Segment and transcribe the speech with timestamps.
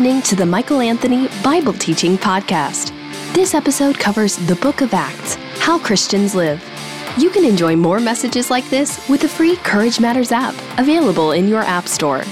[0.00, 2.88] listening to the Michael Anthony Bible Teaching Podcast.
[3.34, 6.64] This episode covers the book of Acts, how Christians live.
[7.18, 11.48] You can enjoy more messages like this with the free Courage Matters app, available in
[11.48, 12.22] your App Store.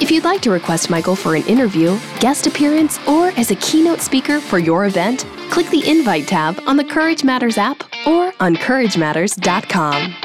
[0.00, 4.00] If you'd like to request Michael for an interview, guest appearance, or as a keynote
[4.00, 8.56] speaker for your event, click the Invite tab on the Courage Matters app or on
[8.56, 10.21] CourageMatters.com.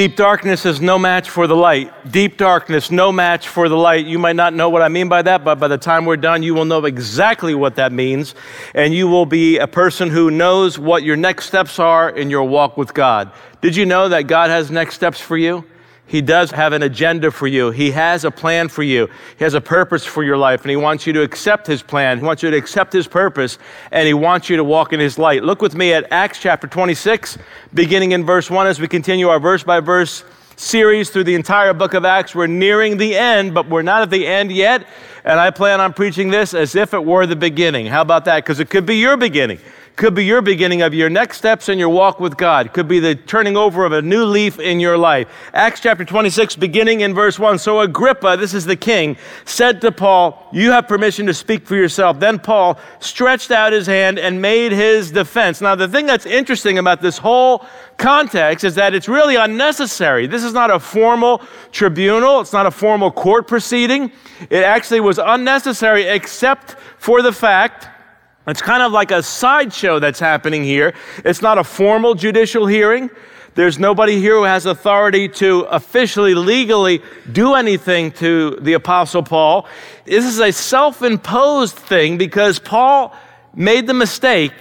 [0.00, 1.92] Deep darkness is no match for the light.
[2.10, 4.06] Deep darkness, no match for the light.
[4.06, 6.42] You might not know what I mean by that, but by the time we're done,
[6.42, 8.34] you will know exactly what that means.
[8.74, 12.44] And you will be a person who knows what your next steps are in your
[12.44, 13.30] walk with God.
[13.60, 15.66] Did you know that God has next steps for you?
[16.10, 17.70] He does have an agenda for you.
[17.70, 19.08] He has a plan for you.
[19.38, 22.18] He has a purpose for your life, and He wants you to accept His plan.
[22.18, 23.58] He wants you to accept His purpose,
[23.92, 25.44] and He wants you to walk in His light.
[25.44, 27.38] Look with me at Acts chapter 26,
[27.74, 30.24] beginning in verse 1 as we continue our verse by verse
[30.56, 32.34] series through the entire book of Acts.
[32.34, 34.88] We're nearing the end, but we're not at the end yet,
[35.22, 37.86] and I plan on preaching this as if it were the beginning.
[37.86, 38.42] How about that?
[38.42, 39.60] Because it could be your beginning
[40.00, 42.72] could be your beginning of your next steps in your walk with God.
[42.72, 45.28] Could be the turning over of a new leaf in your life.
[45.52, 47.58] Acts chapter 26, beginning in verse 1.
[47.58, 51.76] So Agrippa, this is the king, said to Paul, You have permission to speak for
[51.76, 52.18] yourself.
[52.18, 55.60] Then Paul stretched out his hand and made his defense.
[55.60, 57.66] Now, the thing that's interesting about this whole
[57.98, 60.26] context is that it's really unnecessary.
[60.26, 64.12] This is not a formal tribunal, it's not a formal court proceeding.
[64.48, 67.99] It actually was unnecessary except for the fact
[68.46, 70.94] it's kind of like a sideshow that's happening here.
[71.24, 73.10] It's not a formal judicial hearing.
[73.54, 77.02] There's nobody here who has authority to officially, legally
[77.32, 79.66] do anything to the Apostle Paul.
[80.04, 83.14] This is a self imposed thing because Paul
[83.54, 84.52] made the mistake,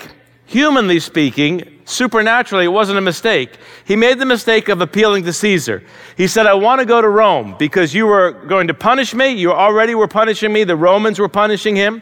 [0.46, 3.58] humanly speaking, supernaturally, it wasn't a mistake.
[3.86, 5.84] He made the mistake of appealing to Caesar.
[6.18, 9.30] He said, I want to go to Rome because you were going to punish me.
[9.30, 10.64] You already were punishing me.
[10.64, 12.02] The Romans were punishing him.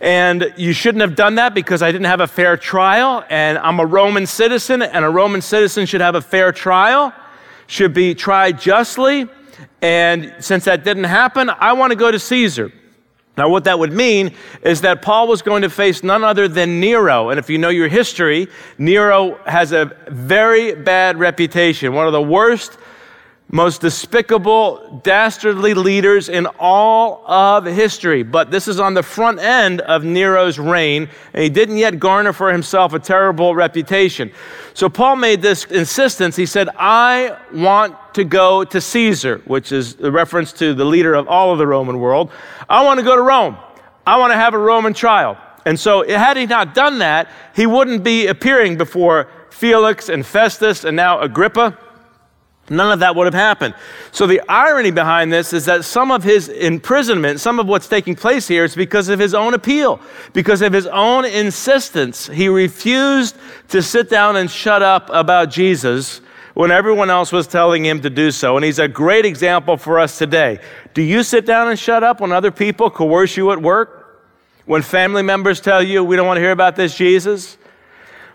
[0.00, 3.24] And you shouldn't have done that because I didn't have a fair trial.
[3.28, 7.12] And I'm a Roman citizen, and a Roman citizen should have a fair trial,
[7.66, 9.26] should be tried justly.
[9.80, 12.72] And since that didn't happen, I want to go to Caesar.
[13.36, 16.80] Now, what that would mean is that Paul was going to face none other than
[16.80, 17.28] Nero.
[17.28, 18.48] And if you know your history,
[18.78, 22.78] Nero has a very bad reputation, one of the worst
[23.48, 28.24] most despicable, dastardly leaders in all of history.
[28.24, 32.32] But this is on the front end of Nero's reign, and he didn't yet garner
[32.32, 34.32] for himself a terrible reputation.
[34.74, 36.34] So Paul made this insistence.
[36.34, 41.14] He said, I want to go to Caesar, which is the reference to the leader
[41.14, 42.32] of all of the Roman world.
[42.68, 43.56] I want to go to Rome.
[44.04, 45.38] I want to have a Roman trial.
[45.64, 50.84] And so, had he not done that, he wouldn't be appearing before Felix and Festus
[50.84, 51.78] and now Agrippa.
[52.68, 53.74] None of that would have happened.
[54.10, 58.16] So, the irony behind this is that some of his imprisonment, some of what's taking
[58.16, 60.00] place here, is because of his own appeal,
[60.32, 62.26] because of his own insistence.
[62.26, 63.36] He refused
[63.68, 66.20] to sit down and shut up about Jesus
[66.54, 68.56] when everyone else was telling him to do so.
[68.56, 70.58] And he's a great example for us today.
[70.94, 74.24] Do you sit down and shut up when other people coerce you at work?
[74.64, 77.58] When family members tell you, we don't want to hear about this Jesus?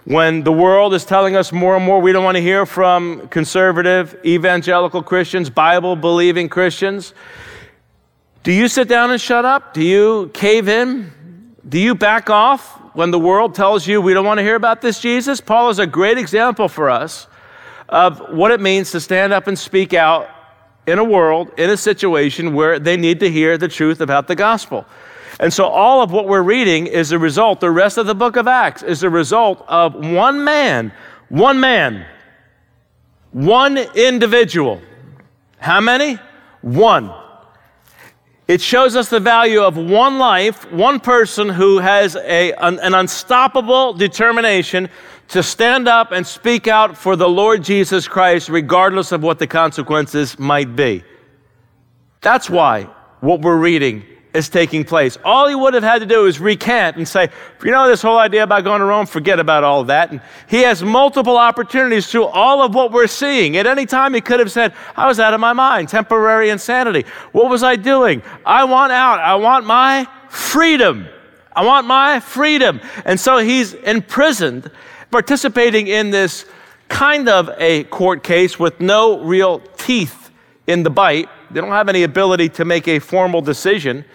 [0.05, 3.27] When the world is telling us more and more we don't want to hear from
[3.27, 7.13] conservative, evangelical Christians, Bible believing Christians,
[8.43, 9.73] do you sit down and shut up?
[9.73, 11.55] Do you cave in?
[11.67, 14.81] Do you back off when the world tells you we don't want to hear about
[14.81, 15.39] this Jesus?
[15.39, 17.27] Paul is a great example for us
[17.87, 20.27] of what it means to stand up and speak out
[20.87, 24.35] in a world, in a situation where they need to hear the truth about the
[24.35, 24.85] gospel.
[25.39, 28.35] And so all of what we're reading is a result, the rest of the book
[28.35, 30.91] of Acts is a result of one man,
[31.29, 32.05] one man,
[33.31, 34.81] one individual.
[35.57, 36.19] How many?
[36.61, 37.13] One.
[38.47, 42.93] It shows us the value of one life, one person who has a, an, an
[42.93, 44.89] unstoppable determination
[45.29, 49.47] to stand up and speak out for the Lord Jesus Christ, regardless of what the
[49.47, 51.03] consequences might be.
[52.19, 52.89] That's why
[53.21, 55.17] what we're reading is taking place.
[55.25, 57.29] All he would have had to do is recant and say,
[57.63, 60.11] you know, this whole idea about going to Rome, forget about all that.
[60.11, 63.57] And he has multiple opportunities through all of what we're seeing.
[63.57, 67.05] At any time, he could have said, I was out of my mind, temporary insanity.
[67.33, 68.21] What was I doing?
[68.45, 69.19] I want out.
[69.19, 71.07] I want my freedom.
[71.53, 72.79] I want my freedom.
[73.03, 74.71] And so he's imprisoned,
[75.11, 76.45] participating in this
[76.87, 80.31] kind of a court case with no real teeth
[80.67, 81.29] in the bite.
[81.53, 84.05] They don't have any ability to make a formal decision.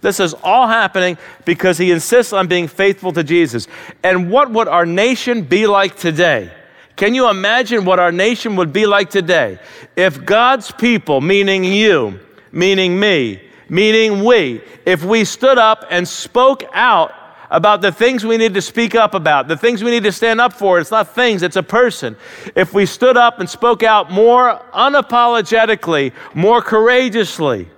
[0.00, 3.66] This is all happening because he insists on being faithful to Jesus.
[4.02, 6.52] And what would our nation be like today?
[6.96, 9.58] Can you imagine what our nation would be like today
[9.96, 12.20] if God's people, meaning you,
[12.52, 17.12] meaning me, meaning we, if we stood up and spoke out
[17.50, 20.40] about the things we need to speak up about, the things we need to stand
[20.40, 22.16] up for, it's not things, it's a person.
[22.54, 27.68] If we stood up and spoke out more unapologetically, more courageously,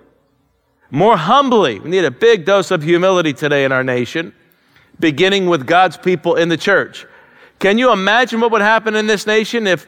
[0.90, 4.32] more humbly, we need a big dose of humility today in our nation,
[5.00, 7.06] beginning with God's people in the church.
[7.58, 9.86] Can you imagine what would happen in this nation if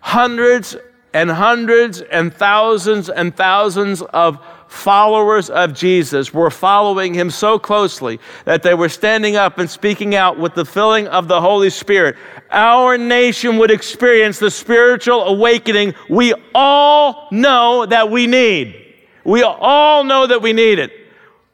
[0.00, 0.76] hundreds
[1.16, 8.20] and hundreds and thousands and thousands of followers of Jesus were following him so closely
[8.44, 12.16] that they were standing up and speaking out with the filling of the Holy Spirit,
[12.50, 18.94] our nation would experience the spiritual awakening we all know that we need.
[19.24, 21.05] We all know that we need it.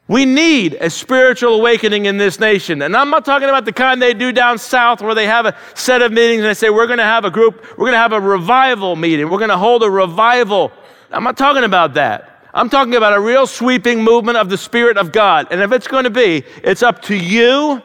[0.07, 2.81] We need a spiritual awakening in this nation.
[2.81, 5.55] And I'm not talking about the kind they do down south where they have a
[5.75, 7.99] set of meetings and they say, we're going to have a group, we're going to
[7.99, 10.73] have a revival meeting, we're going to hold a revival.
[11.09, 12.33] I'm not talking about that.
[12.53, 15.47] I'm talking about a real sweeping movement of the Spirit of God.
[15.51, 17.81] And if it's going to be, it's up to you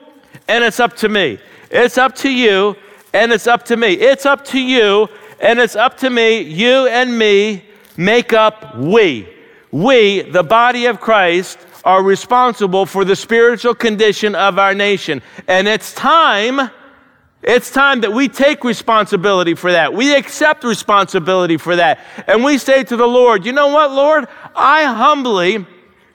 [0.49, 1.39] and it's up to me.
[1.71, 2.77] It's up to you
[3.15, 3.93] and it's up to me.
[3.93, 5.09] It's up to you
[5.41, 6.41] and it's up to me.
[6.41, 7.65] You and me
[7.97, 9.29] make up we.
[9.71, 15.23] We, the body of Christ, are responsible for the spiritual condition of our nation.
[15.47, 16.71] And it's time
[17.43, 19.95] it's time that we take responsibility for that.
[19.95, 22.01] We accept responsibility for that.
[22.27, 24.27] And we say to the Lord, you know what, Lord?
[24.57, 25.65] I humbly,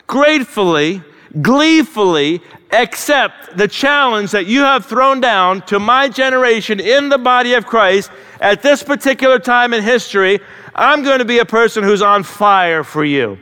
[0.05, 1.01] gratefully,
[1.41, 7.53] gleefully accept the challenge that you have thrown down to my generation in the body
[7.53, 8.11] of Christ
[8.41, 10.39] at this particular time in history.
[10.75, 13.37] I'm going to be a person who's on fire for you.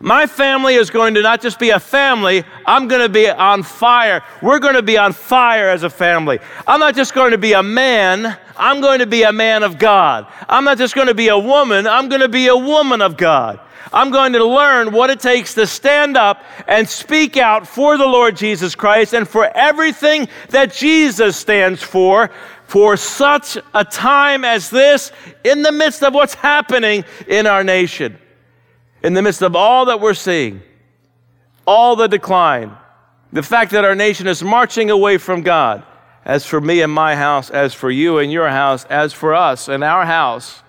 [0.00, 3.62] My family is going to not just be a family, I'm going to be on
[3.62, 4.22] fire.
[4.42, 6.38] We're going to be on fire as a family.
[6.66, 9.78] I'm not just going to be a man, I'm going to be a man of
[9.78, 10.26] God.
[10.48, 13.16] I'm not just going to be a woman, I'm going to be a woman of
[13.16, 13.60] God.
[13.92, 18.06] I'm going to learn what it takes to stand up and speak out for the
[18.06, 22.30] Lord Jesus Christ and for everything that Jesus stands for
[22.66, 25.12] for such a time as this
[25.44, 28.18] in the midst of what's happening in our nation
[29.04, 30.62] in the midst of all that we're seeing,
[31.66, 32.74] all the decline,
[33.34, 35.84] the fact that our nation is marching away from God,
[36.24, 39.68] as for me and my house, as for you and your house, as for us
[39.68, 40.62] and our house,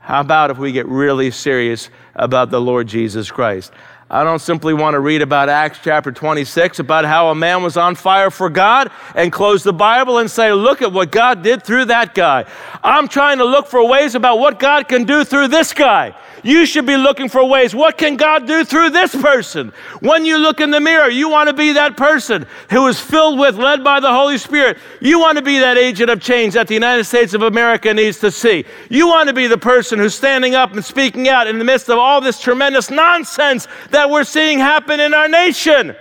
[0.00, 3.70] how about if we get really serious about the Lord Jesus Christ?
[4.14, 7.76] I don't simply want to read about Acts chapter 26, about how a man was
[7.76, 11.64] on fire for God and close the Bible and say, look at what God did
[11.64, 12.44] through that guy.
[12.84, 16.14] I'm trying to look for ways about what God can do through this guy.
[16.44, 17.74] You should be looking for ways.
[17.74, 19.72] What can God do through this person?
[20.00, 23.38] When you look in the mirror, you want to be that person who is filled
[23.38, 24.76] with, led by the Holy Spirit.
[25.00, 28.18] You want to be that agent of change that the United States of America needs
[28.18, 28.66] to see.
[28.90, 31.88] You want to be the person who's standing up and speaking out in the midst
[31.88, 35.96] of all this tremendous nonsense that we're seeing happen in our nation.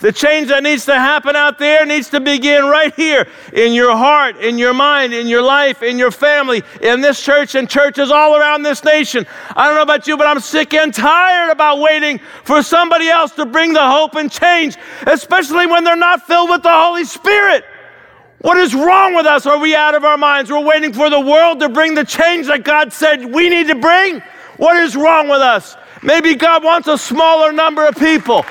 [0.00, 3.94] The change that needs to happen out there needs to begin right here in your
[3.94, 8.10] heart, in your mind, in your life, in your family, in this church and churches
[8.10, 9.26] all around this nation.
[9.54, 13.32] I don't know about you, but I'm sick and tired about waiting for somebody else
[13.32, 17.64] to bring the hope and change, especially when they're not filled with the Holy Spirit.
[18.40, 19.44] What is wrong with us?
[19.44, 20.50] Are we out of our minds?
[20.50, 23.74] We're waiting for the world to bring the change that God said we need to
[23.74, 24.22] bring?
[24.56, 25.76] What is wrong with us?
[26.02, 28.44] Maybe God wants a smaller number of people.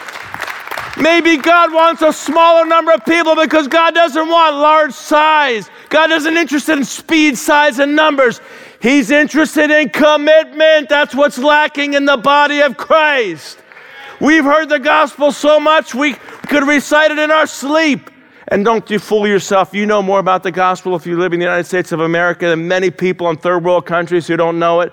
[0.99, 5.69] Maybe God wants a smaller number of people because God doesn't want large size.
[5.89, 8.41] God isn't interested in speed, size, and numbers.
[8.81, 10.89] He's interested in commitment.
[10.89, 13.59] That's what's lacking in the body of Christ.
[14.19, 16.13] We've heard the gospel so much we
[16.47, 18.09] could recite it in our sleep.
[18.49, 19.73] And don't you fool yourself.
[19.73, 22.47] You know more about the gospel if you live in the United States of America
[22.47, 24.91] than many people in third world countries who don't know it.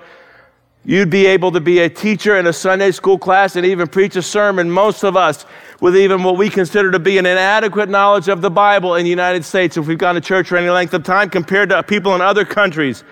[0.88, 4.14] You'd be able to be a teacher in a Sunday school class and even preach
[4.14, 4.70] a sermon.
[4.70, 5.44] Most of us,
[5.80, 9.10] with even what we consider to be an inadequate knowledge of the Bible in the
[9.10, 12.14] United States, if we've gone to church for any length of time, compared to people
[12.14, 13.02] in other countries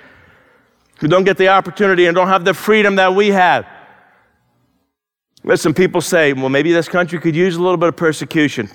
[1.00, 3.66] who don't get the opportunity and don't have the freedom that we have.
[5.42, 8.70] Listen, people say, well, maybe this country could use a little bit of persecution.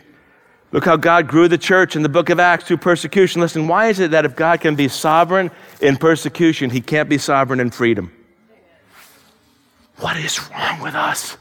[0.74, 3.39] Look how God grew the church in the book of Acts through persecution.
[3.39, 7.18] Listen, why is it that if God can be sovereign in persecution, he can't be
[7.18, 8.13] sovereign in freedom?
[10.00, 11.38] What is wrong with us?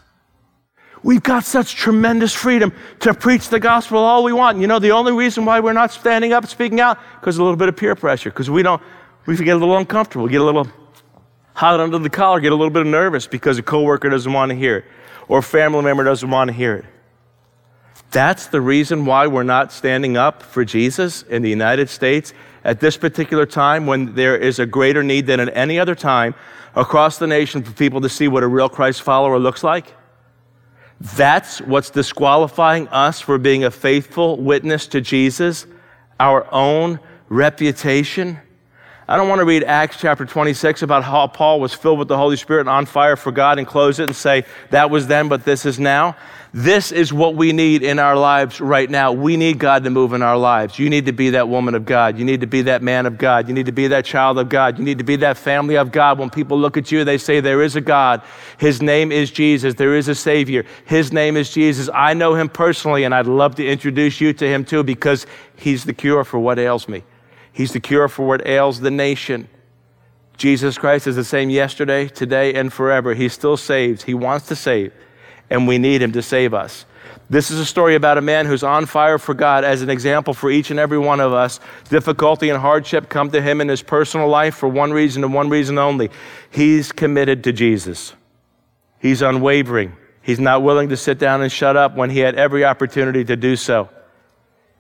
[1.03, 4.59] We've got such tremendous freedom to preach the gospel all we want.
[4.59, 7.57] You know, the only reason why we're not standing up, speaking out, because a little
[7.57, 8.83] bit of peer pressure, because we don't,
[9.27, 10.67] we get a little uncomfortable, get a little
[11.55, 14.57] hot under the collar, get a little bit nervous because a coworker doesn't want to
[14.57, 14.85] hear it,
[15.29, 16.85] or a family member doesn't want to hear it.
[18.11, 22.33] That's the reason why we're not standing up for Jesus in the United States
[22.69, 26.35] at this particular time when there is a greater need than at any other time
[26.75, 29.95] across the nation for people to see what a real Christ follower looks like?
[31.01, 35.67] That's what's disqualifying us for being a faithful witness to Jesus,
[36.21, 38.39] our own reputation.
[39.09, 42.19] I don't want to read Acts chapter 26 about how Paul was filled with the
[42.19, 45.29] Holy Spirit and on fire for God and close it and say, that was then,
[45.29, 46.17] but this is now.
[46.55, 49.13] This is what we need in our lives right now.
[49.13, 50.79] We need God to move in our lives.
[50.79, 52.19] You need to be that woman of God.
[52.19, 53.49] You need to be that man of God.
[53.49, 54.79] You need to be that child of God.
[54.79, 56.19] You need to be that family of God.
[56.19, 58.23] When people look at you, they say, There is a God.
[58.57, 59.75] His name is Jesus.
[59.75, 60.65] There is a Savior.
[60.87, 61.91] His name is Jesus.
[61.93, 65.27] I know him personally, and I'd love to introduce you to him too because
[65.57, 67.05] he's the cure for what ails me.
[67.53, 69.49] He's the cure for what ails the nation.
[70.39, 73.15] Jesus Christ is the same yesterday, today, and forever.
[73.15, 74.05] He still saves.
[74.05, 74.93] He wants to save,
[75.51, 76.85] and we need him to save us.
[77.31, 80.33] This is a story about a man who's on fire for God as an example
[80.33, 81.61] for each and every one of us.
[81.91, 85.51] Difficulty and hardship come to him in his personal life for one reason and one
[85.51, 86.11] reason only.
[86.51, 88.15] He's committed to Jesus.
[88.99, 89.95] He's unwavering.
[90.23, 93.37] He's not willing to sit down and shut up when he had every opportunity to
[93.37, 93.91] do so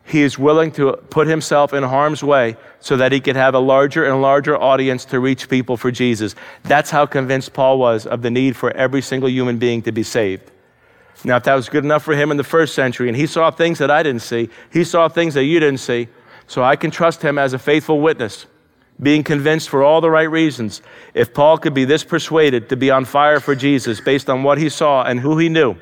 [0.09, 3.59] he is willing to put himself in harm's way so that he could have a
[3.59, 6.35] larger and larger audience to reach people for Jesus.
[6.63, 10.03] That's how convinced Paul was of the need for every single human being to be
[10.03, 10.51] saved.
[11.25, 13.51] Now, if that was good enough for him in the first century, and he saw
[13.51, 16.09] things that I didn't see, he saw things that you didn't see,
[16.47, 18.47] so I can trust him as a faithful witness,
[19.01, 20.81] being convinced for all the right reasons.
[21.15, 24.59] If Paul could be this persuaded to be on fire for Jesus based on what
[24.59, 25.77] he saw and who he knew,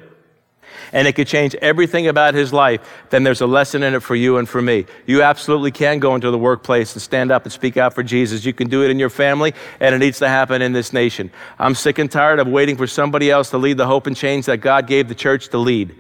[0.93, 4.15] and it could change everything about his life, then there's a lesson in it for
[4.15, 4.87] you and for me.
[5.07, 8.45] You absolutely can go into the workplace and stand up and speak out for Jesus.
[8.45, 11.31] You can do it in your family, and it needs to happen in this nation.
[11.59, 14.47] I'm sick and tired of waiting for somebody else to lead the hope and change
[14.47, 15.95] that God gave the church to lead.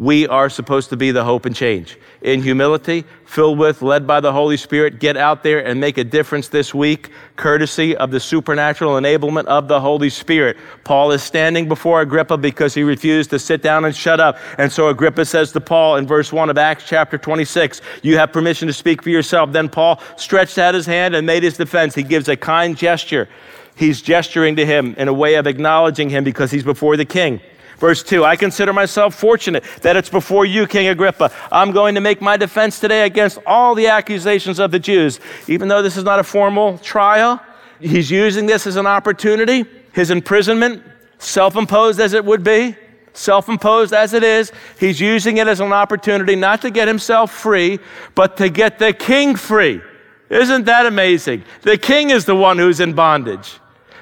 [0.00, 1.98] We are supposed to be the hope and change.
[2.22, 6.04] In humility, filled with, led by the Holy Spirit, get out there and make a
[6.04, 10.56] difference this week, courtesy of the supernatural enablement of the Holy Spirit.
[10.84, 14.38] Paul is standing before Agrippa because he refused to sit down and shut up.
[14.56, 18.32] And so Agrippa says to Paul in verse 1 of Acts chapter 26, You have
[18.32, 19.52] permission to speak for yourself.
[19.52, 21.94] Then Paul stretched out his hand and made his defense.
[21.94, 23.28] He gives a kind gesture.
[23.76, 27.42] He's gesturing to him in a way of acknowledging him because he's before the king.
[27.80, 31.32] Verse 2 I consider myself fortunate that it's before you, King Agrippa.
[31.50, 35.18] I'm going to make my defense today against all the accusations of the Jews.
[35.48, 37.40] Even though this is not a formal trial,
[37.80, 39.64] he's using this as an opportunity.
[39.94, 40.84] His imprisonment,
[41.18, 42.76] self imposed as it would be,
[43.14, 47.32] self imposed as it is, he's using it as an opportunity not to get himself
[47.32, 47.78] free,
[48.14, 49.80] but to get the king free.
[50.28, 51.44] Isn't that amazing?
[51.62, 53.58] The king is the one who's in bondage.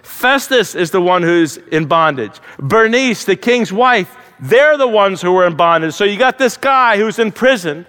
[0.09, 2.41] Festus is the one who's in bondage.
[2.59, 5.95] Bernice, the king's wife, they're the ones who were in bondage.
[5.95, 7.87] So you got this guy who's in prison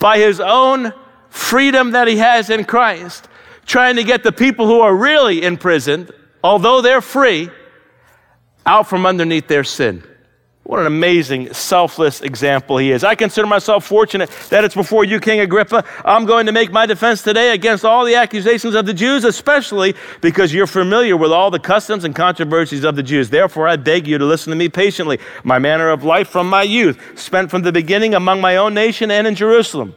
[0.00, 0.92] by his own
[1.28, 3.28] freedom that he has in Christ,
[3.66, 6.10] trying to get the people who are really imprisoned,
[6.42, 7.50] although they're free,
[8.66, 10.02] out from underneath their sin.
[10.64, 13.04] What an amazing, selfless example he is.
[13.04, 15.84] I consider myself fortunate that it's before you, King Agrippa.
[16.06, 19.94] I'm going to make my defense today against all the accusations of the Jews, especially
[20.22, 23.28] because you're familiar with all the customs and controversies of the Jews.
[23.28, 25.20] Therefore, I beg you to listen to me patiently.
[25.44, 29.10] My manner of life from my youth, spent from the beginning among my own nation
[29.10, 29.94] and in Jerusalem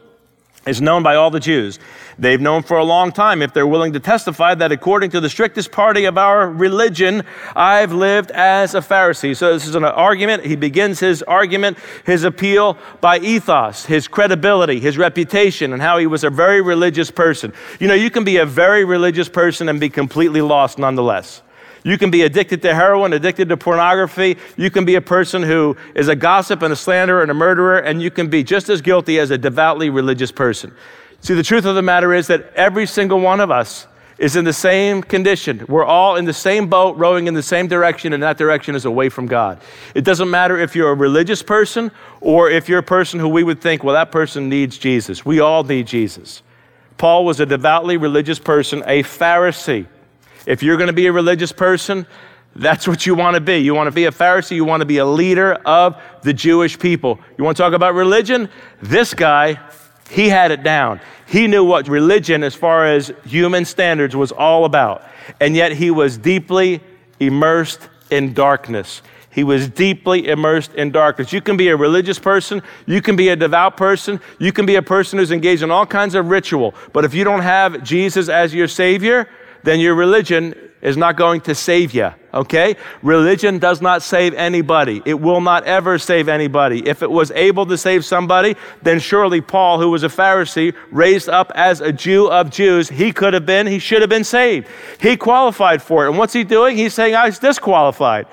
[0.66, 1.78] is known by all the Jews.
[2.18, 5.30] They've known for a long time, if they're willing to testify, that according to the
[5.30, 7.22] strictest party of our religion,
[7.54, 9.36] I've lived as a Pharisee.
[9.36, 10.44] So this is an argument.
[10.44, 16.06] He begins his argument, his appeal by ethos, his credibility, his reputation, and how he
[16.06, 17.52] was a very religious person.
[17.78, 21.42] You know, you can be a very religious person and be completely lost nonetheless.
[21.84, 24.36] You can be addicted to heroin, addicted to pornography.
[24.56, 27.78] You can be a person who is a gossip and a slanderer and a murderer,
[27.78, 30.74] and you can be just as guilty as a devoutly religious person.
[31.20, 33.86] See, the truth of the matter is that every single one of us
[34.18, 35.64] is in the same condition.
[35.68, 38.84] We're all in the same boat, rowing in the same direction, and that direction is
[38.84, 39.60] away from God.
[39.94, 43.44] It doesn't matter if you're a religious person or if you're a person who we
[43.44, 45.24] would think, well, that person needs Jesus.
[45.24, 46.42] We all need Jesus.
[46.96, 49.86] Paul was a devoutly religious person, a Pharisee.
[50.46, 52.06] If you're going to be a religious person,
[52.56, 53.58] that's what you want to be.
[53.58, 56.78] You want to be a Pharisee, you want to be a leader of the Jewish
[56.78, 57.20] people.
[57.36, 58.48] You want to talk about religion?
[58.82, 59.60] This guy,
[60.10, 61.00] he had it down.
[61.26, 65.04] He knew what religion, as far as human standards, was all about.
[65.40, 66.80] And yet he was deeply
[67.20, 69.02] immersed in darkness.
[69.30, 71.32] He was deeply immersed in darkness.
[71.32, 74.76] You can be a religious person, you can be a devout person, you can be
[74.76, 76.74] a person who's engaged in all kinds of ritual.
[76.92, 79.28] But if you don't have Jesus as your Savior,
[79.62, 82.76] then your religion is not going to save you, okay?
[83.02, 85.02] Religion does not save anybody.
[85.04, 86.86] It will not ever save anybody.
[86.86, 91.28] If it was able to save somebody, then surely Paul, who was a Pharisee, raised
[91.28, 94.68] up as a Jew of Jews, he could have been, he should have been saved.
[95.00, 96.10] He qualified for it.
[96.10, 96.76] And what's he doing?
[96.76, 98.26] He's saying, ah, I was disqualified.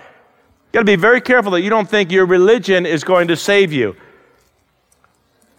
[0.72, 3.74] got to be very careful that you don't think your religion is going to save
[3.74, 3.96] you.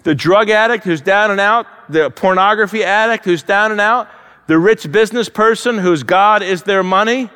[0.04, 4.08] The drug addict who's down and out, the pornography addict who's down and out,
[4.46, 7.30] the rich business person whose God is their money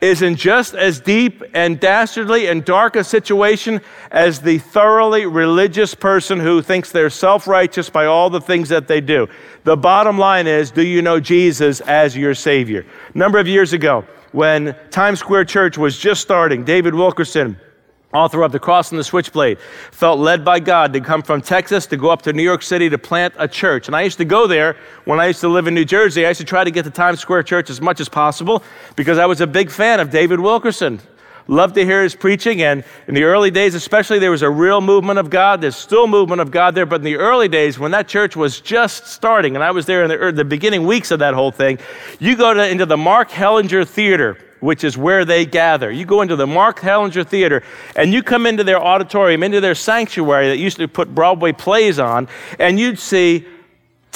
[0.00, 5.94] is in just as deep and dastardly and dark a situation as the thoroughly religious
[5.94, 9.26] person who thinks they're self righteous by all the things that they do.
[9.64, 12.84] The bottom line is do you know Jesus as your Savior?
[13.14, 17.58] A number of years ago, when Times Square Church was just starting, David Wilkerson
[18.16, 19.58] author of The Cross and the Switchblade,
[19.90, 22.88] felt led by God to come from Texas to go up to New York City
[22.88, 23.86] to plant a church.
[23.86, 26.24] And I used to go there when I used to live in New Jersey.
[26.24, 28.62] I used to try to get to Times Square Church as much as possible
[28.96, 31.00] because I was a big fan of David Wilkerson.
[31.48, 32.62] Loved to hear his preaching.
[32.62, 35.60] And in the early days, especially, there was a real movement of God.
[35.60, 36.86] There's still movement of God there.
[36.86, 40.02] But in the early days, when that church was just starting, and I was there
[40.02, 41.78] in the, er, the beginning weeks of that whole thing,
[42.18, 45.90] you go to, into the Mark Hellinger Theater which is where they gather.
[45.90, 47.62] You go into the Mark Hellinger Theater
[47.94, 51.98] and you come into their auditorium, into their sanctuary that used to put Broadway plays
[51.98, 52.26] on,
[52.58, 53.46] and you'd see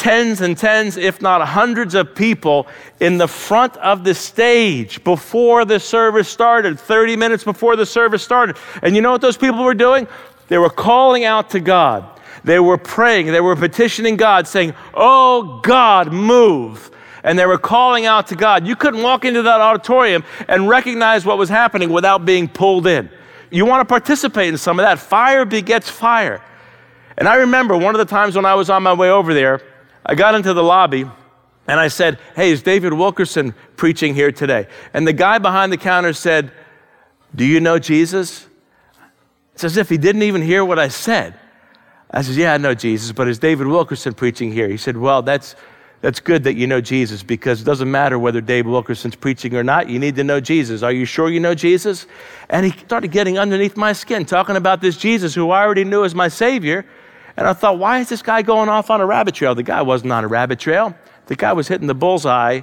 [0.00, 2.66] tens and tens, if not hundreds of people
[3.00, 8.22] in the front of the stage before the service started, 30 minutes before the service
[8.22, 8.56] started.
[8.82, 10.08] And you know what those people were doing?
[10.48, 12.18] They were calling out to God.
[12.44, 13.26] They were praying.
[13.26, 16.90] They were petitioning God, saying, Oh God, move
[17.22, 18.66] and they were calling out to God.
[18.66, 23.10] You couldn't walk into that auditorium and recognize what was happening without being pulled in.
[23.50, 24.98] You want to participate in some of that.
[24.98, 26.40] Fire begets fire.
[27.18, 29.60] And I remember one of the times when I was on my way over there,
[30.04, 31.04] I got into the lobby
[31.66, 34.66] and I said, Hey, is David Wilkerson preaching here today?
[34.92, 36.52] And the guy behind the counter said,
[37.34, 38.46] Do you know Jesus?
[39.54, 41.34] It's as if he didn't even hear what I said.
[42.10, 44.68] I said, Yeah, I know Jesus, but is David Wilkerson preaching here?
[44.68, 45.54] He said, Well, that's
[46.00, 49.62] that's good that you know Jesus because it doesn't matter whether Dave Wilkerson's preaching or
[49.62, 49.90] not.
[49.90, 50.82] You need to know Jesus.
[50.82, 52.06] Are you sure you know Jesus?
[52.48, 56.04] And he started getting underneath my skin, talking about this Jesus who I already knew
[56.04, 56.86] as my Savior.
[57.36, 59.54] And I thought, why is this guy going off on a rabbit trail?
[59.54, 60.94] The guy wasn't on a rabbit trail,
[61.26, 62.62] the guy was hitting the bullseye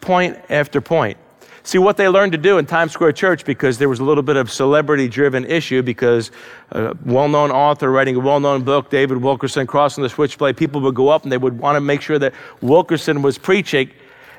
[0.00, 1.18] point after point.
[1.62, 4.22] See, what they learned to do in Times Square Church, because there was a little
[4.22, 6.30] bit of celebrity driven issue, because
[6.70, 10.56] a well known author writing a well known book, David Wilkerson, Cross and the Switchblade,
[10.56, 12.32] people would go up and they would want to make sure that
[12.62, 13.90] Wilkerson was preaching.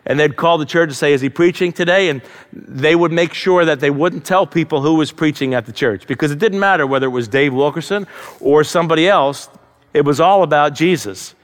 [0.05, 2.09] And they'd call the church and say, Is he preaching today?
[2.09, 5.71] And they would make sure that they wouldn't tell people who was preaching at the
[5.71, 8.07] church because it didn't matter whether it was Dave Wilkerson
[8.39, 9.49] or somebody else,
[9.93, 11.35] it was all about Jesus.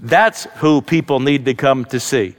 [0.00, 2.36] That's who people need to come to see.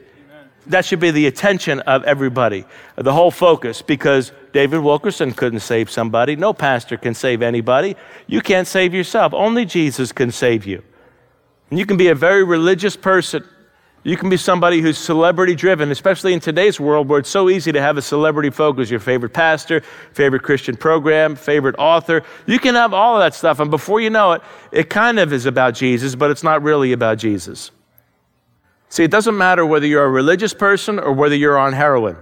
[0.68, 5.90] That should be the attention of everybody, the whole focus, because David Wilkerson couldn't save
[5.90, 6.36] somebody.
[6.36, 7.96] No pastor can save anybody.
[8.28, 9.34] You can't save yourself.
[9.34, 10.82] Only Jesus can save you.
[11.70, 13.44] And you can be a very religious person.
[14.06, 17.72] You can be somebody who's celebrity driven, especially in today's world where it's so easy
[17.72, 22.24] to have a celebrity focus your favorite pastor, favorite Christian program, favorite author.
[22.46, 23.62] You can have all of that stuff.
[23.62, 24.42] And before you know it,
[24.74, 27.72] it kind of is about Jesus, but it's not really about Jesus.
[28.90, 32.18] See, it doesn't matter whether you're a religious person or whether you're on heroin.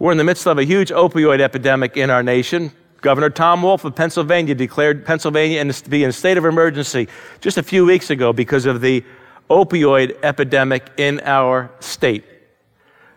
[0.00, 2.72] We're in the midst of a huge opioid epidemic in our nation.
[3.00, 7.06] Governor Tom Wolf of Pennsylvania declared Pennsylvania to be in a state of emergency
[7.40, 9.04] just a few weeks ago because of the
[9.50, 12.24] opioid epidemic in our state.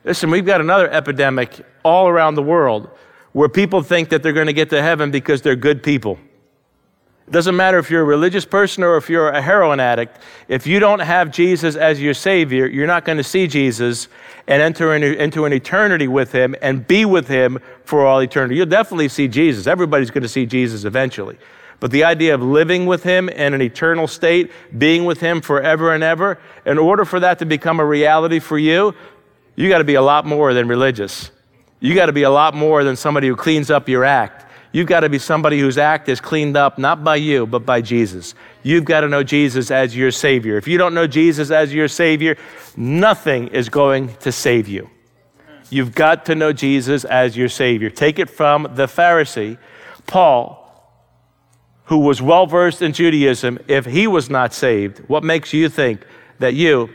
[0.03, 2.89] Listen, we've got another epidemic all around the world
[3.33, 6.17] where people think that they're going to get to heaven because they're good people.
[7.27, 10.19] It doesn't matter if you're a religious person or if you're a heroin addict.
[10.47, 14.07] If you don't have Jesus as your Savior, you're not going to see Jesus
[14.47, 18.55] and enter into an eternity with Him and be with Him for all eternity.
[18.55, 19.67] You'll definitely see Jesus.
[19.67, 21.37] Everybody's going to see Jesus eventually.
[21.79, 25.93] But the idea of living with Him in an eternal state, being with Him forever
[25.93, 28.95] and ever, in order for that to become a reality for you,
[29.55, 31.31] you got to be a lot more than religious.
[31.79, 34.45] You got to be a lot more than somebody who cleans up your act.
[34.71, 37.81] You've got to be somebody whose act is cleaned up not by you, but by
[37.81, 38.35] Jesus.
[38.63, 40.57] You've got to know Jesus as your Savior.
[40.57, 42.37] If you don't know Jesus as your Savior,
[42.75, 44.89] nothing is going to save you.
[45.69, 47.89] You've got to know Jesus as your Savior.
[47.89, 49.57] Take it from the Pharisee,
[50.05, 50.66] Paul,
[51.87, 53.59] who was well versed in Judaism.
[53.67, 56.05] If he was not saved, what makes you think
[56.39, 56.89] that you,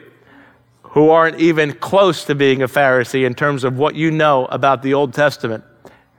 [0.82, 4.82] who aren't even close to being a Pharisee in terms of what you know about
[4.82, 5.64] the Old Testament,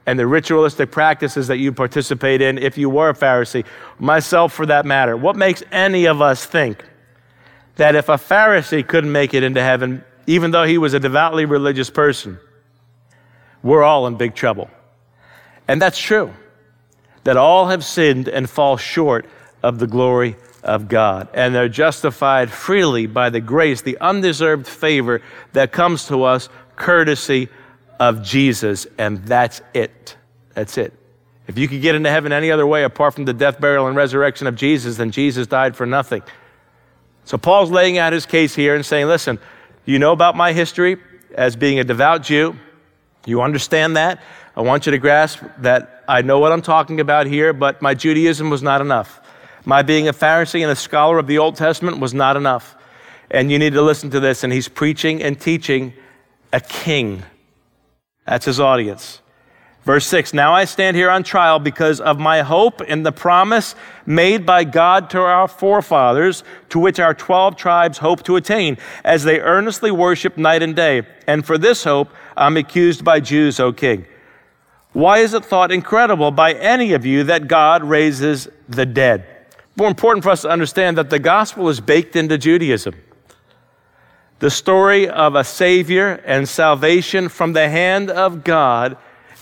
[0.06, 3.66] and the ritualistic practices that you participate in if you were a Pharisee,
[4.00, 5.16] myself for that matter.
[5.16, 6.84] What makes any of us think
[7.76, 11.46] that if a Pharisee couldn't make it into heaven, even though he was a devoutly
[11.46, 12.38] religious person,
[13.62, 14.70] we're all in big trouble?
[15.68, 16.34] And that's true,
[17.24, 19.26] that all have sinned and fall short
[19.62, 21.28] of the glory of God.
[21.34, 25.22] And they're justified freely by the grace, the undeserved favor
[25.54, 27.50] that comes to us courtesy
[28.00, 30.18] of Jesus, and that's it.
[30.54, 30.94] That's it.
[31.48, 33.96] If you could get into heaven any other way apart from the death, burial, and
[33.96, 36.24] resurrection of Jesus, then Jesus died for nothing.
[37.26, 39.40] So Paul's laying out his case here and saying, listen,
[39.86, 40.98] you know about my history
[41.36, 42.56] as being a devout Jew.
[43.26, 44.22] You understand that.
[44.56, 47.94] I want you to grasp that I know what I'm talking about here, but my
[47.94, 49.20] Judaism was not enough.
[49.66, 52.76] My being a Pharisee and a scholar of the Old Testament was not enough.
[53.32, 54.44] And you need to listen to this.
[54.44, 55.94] And he's preaching and teaching
[56.52, 57.24] a king.
[58.26, 59.22] That's his audience.
[59.84, 63.76] Verse 6 Now I stand here on trial because of my hope in the promise
[64.06, 69.24] made by God to our forefathers, to which our 12 tribes hope to attain, as
[69.24, 71.04] they earnestly worship night and day.
[71.28, 74.06] And for this hope, I'm accused by Jews, O king.
[74.94, 79.26] Why is it thought incredible by any of you that God raises the dead?
[79.76, 82.94] More important for us to understand that the gospel is baked into Judaism.
[84.38, 88.98] The story of a Savior and salvation from the hand of God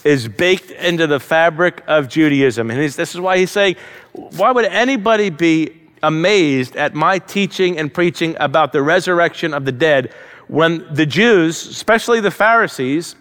[0.06, 2.72] is baked into the fabric of Judaism.
[2.72, 3.76] And this is why he's saying,
[4.14, 9.72] why would anybody be amazed at my teaching and preaching about the resurrection of the
[9.72, 10.14] dead
[10.48, 13.16] when the Jews, especially the Pharisees,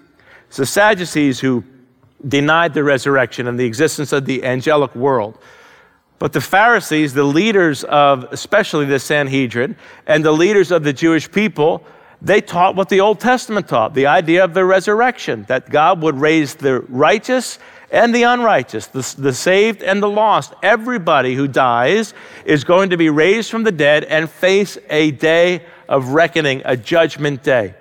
[0.57, 1.65] the Sadducees who
[2.27, 5.39] denied the resurrection and the existence of the angelic world,
[6.19, 9.75] but the Pharisees, the leaders of especially the Sanhedrin
[10.07, 11.83] and the leaders of the Jewish people,
[12.21, 16.21] they taught what the Old Testament taught the idea of the resurrection, that God would
[16.21, 17.59] raise the righteous
[17.91, 20.53] and the unrighteous, the, the, saved and the lost.
[20.63, 22.13] Everybody who dies
[22.45, 26.77] is going to be raised from the dead and face a day of reckoning, a
[26.77, 27.75] judgment day.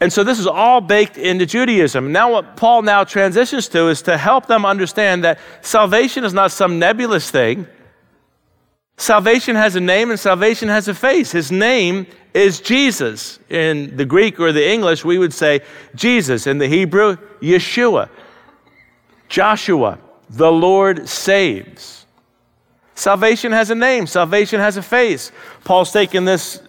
[0.00, 2.12] And so this is all baked into Judaism.
[2.12, 6.52] Now, what Paul now transitions to is to help them understand that salvation is not
[6.52, 7.66] some nebulous thing.
[8.96, 11.32] Salvation has a name and salvation has a face.
[11.32, 13.38] His name is Jesus.
[13.48, 15.60] In the Greek or the English, we would say
[15.94, 16.46] Jesus.
[16.46, 18.08] In the Hebrew, Yeshua.
[19.28, 19.98] Joshua,
[20.30, 22.06] the Lord saves.
[22.94, 25.30] Salvation has a name, salvation has a face.
[25.62, 26.60] Paul's taking this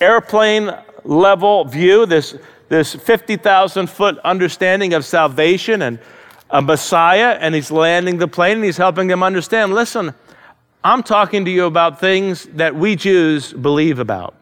[0.00, 2.36] airplane level view, this,
[2.68, 5.98] this 50,000 foot understanding of salvation and
[6.50, 10.14] a Messiah, and he's landing the plane and he's helping them understand listen,
[10.82, 14.34] I'm talking to you about things that we Jews believe about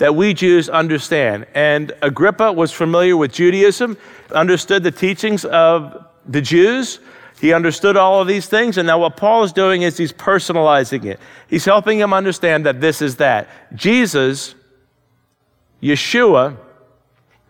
[0.00, 1.46] that we Jews understand.
[1.54, 3.98] And Agrippa was familiar with Judaism,
[4.34, 7.00] understood the teachings of the Jews.
[7.38, 8.78] He understood all of these things.
[8.78, 11.20] And now what Paul is doing is he's personalizing it.
[11.48, 13.48] He's helping him understand that this is that.
[13.74, 14.54] Jesus,
[15.82, 16.56] Yeshua,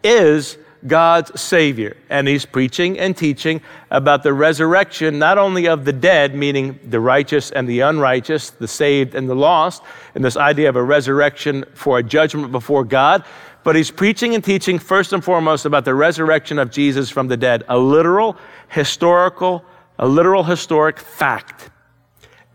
[0.02, 1.96] is God's Savior.
[2.08, 3.60] And he's preaching and teaching
[3.90, 8.68] about the resurrection, not only of the dead, meaning the righteous and the unrighteous, the
[8.68, 9.82] saved and the lost,
[10.14, 13.24] and this idea of a resurrection for a judgment before God,
[13.62, 17.36] but he's preaching and teaching first and foremost about the resurrection of Jesus from the
[17.36, 18.36] dead, a literal,
[18.68, 19.64] historical,
[19.98, 21.68] a literal historic fact.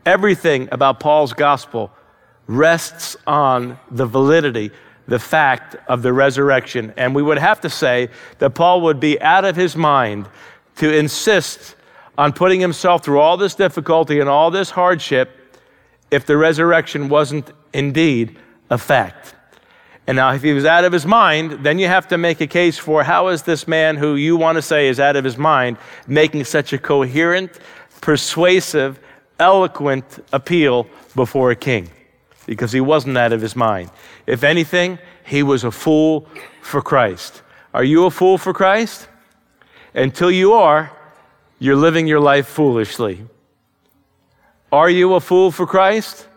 [0.06, 1.92] Everything about Paul's gospel
[2.48, 4.72] rests on the validity
[5.08, 6.94] the fact of the resurrection.
[6.98, 10.28] And we would have to say that Paul would be out of his mind
[10.78, 11.76] to insist
[12.18, 15.58] on putting himself through all this difficulty and all this hardship
[16.12, 18.38] if the resurrection wasn't indeed
[18.70, 19.36] a fact.
[20.08, 22.48] And now, if he was out of his mind, then you have to make a
[22.48, 25.38] case for how is this man who you want to say is out of his
[25.38, 27.60] mind making such a coherent,
[28.02, 29.00] persuasive,
[29.40, 31.90] eloquent appeal before a king?
[32.46, 33.90] Because he wasn't out of his mind.
[34.28, 36.28] If anything, he was a fool
[36.62, 37.42] for Christ.
[37.74, 39.08] Are you a fool for Christ?
[39.94, 40.92] Until you are,
[41.60, 43.26] you're living your life foolishly.
[44.72, 46.28] Are you a fool for Christ?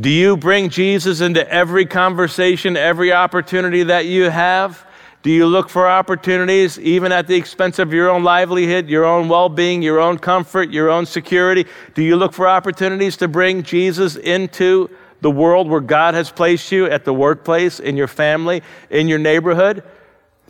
[0.00, 4.86] Do you bring Jesus into every conversation, every opportunity that you have?
[5.22, 9.28] Do you look for opportunities, even at the expense of your own livelihood, your own
[9.28, 11.66] well being, your own comfort, your own security?
[11.94, 14.88] Do you look for opportunities to bring Jesus into
[15.20, 19.18] the world where God has placed you at the workplace, in your family, in your
[19.18, 19.82] neighborhood.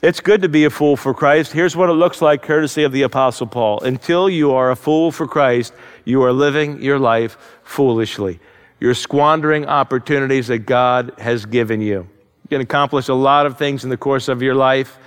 [0.00, 1.52] It's good to be a fool for Christ.
[1.52, 3.81] Here's what it looks like, courtesy of the Apostle Paul.
[3.81, 5.72] Until you are a fool for Christ,
[6.04, 8.38] you are living your life foolishly.
[8.78, 12.09] You're squandering opportunities that God has given you.
[12.44, 14.98] You can accomplish a lot of things in the course of your life,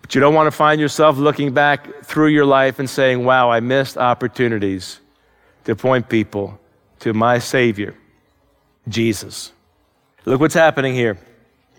[0.00, 3.50] but you don't want to find yourself looking back through your life and saying, wow,
[3.50, 5.00] I missed opportunities
[5.64, 6.60] to point people
[7.00, 7.96] to my Savior.
[8.88, 9.52] Jesus.
[10.24, 11.18] Look what's happening here.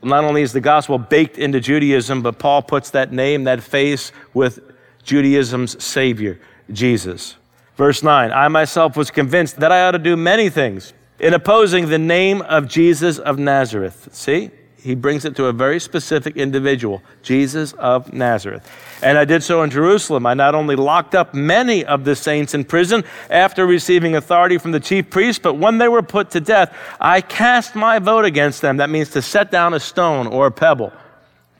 [0.01, 4.11] Not only is the gospel baked into Judaism, but Paul puts that name, that face
[4.33, 4.59] with
[5.03, 6.39] Judaism's Savior,
[6.71, 7.35] Jesus.
[7.75, 11.87] Verse 9 I myself was convinced that I ought to do many things in opposing
[11.87, 14.09] the name of Jesus of Nazareth.
[14.11, 14.51] See?
[14.83, 18.69] He brings it to a very specific individual, Jesus of Nazareth.
[19.01, 20.25] And I did so in Jerusalem.
[20.25, 24.71] I not only locked up many of the saints in prison after receiving authority from
[24.71, 28.61] the chief priests, but when they were put to death, I cast my vote against
[28.61, 28.77] them.
[28.77, 30.91] That means to set down a stone or a pebble,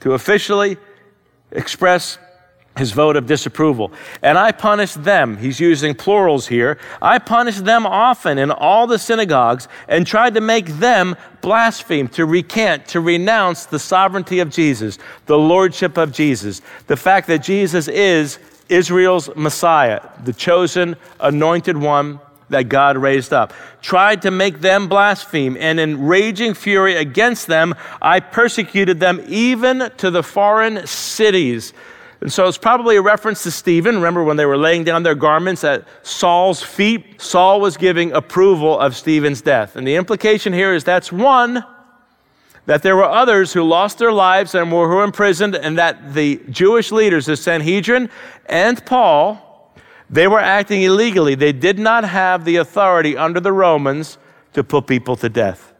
[0.01, 0.77] to officially
[1.51, 2.17] express
[2.77, 3.91] his vote of disapproval.
[4.21, 6.79] And I punished them, he's using plurals here.
[7.01, 12.25] I punished them often in all the synagogues and tried to make them blaspheme, to
[12.25, 17.87] recant, to renounce the sovereignty of Jesus, the lordship of Jesus, the fact that Jesus
[17.87, 23.53] is Israel's Messiah, the chosen, anointed one that God raised up.
[23.81, 29.91] Tried to make them blaspheme, and in raging fury against them, I persecuted them even
[29.97, 31.73] to the foreign cities.
[32.23, 33.95] And so it's probably a reference to Stephen.
[33.95, 37.19] Remember when they were laying down their garments at Saul's feet?
[37.21, 39.75] Saul was giving approval of Stephen's death.
[39.75, 41.65] And the implication here is that's one,
[42.65, 46.93] that there were others who lost their lives and were, imprisoned, and that the Jewish
[46.93, 48.09] leaders, the Sanhedrin
[48.45, 49.75] and Paul,
[50.09, 51.35] they were acting illegally.
[51.35, 54.17] They did not have the authority under the Romans
[54.53, 55.73] to put people to death.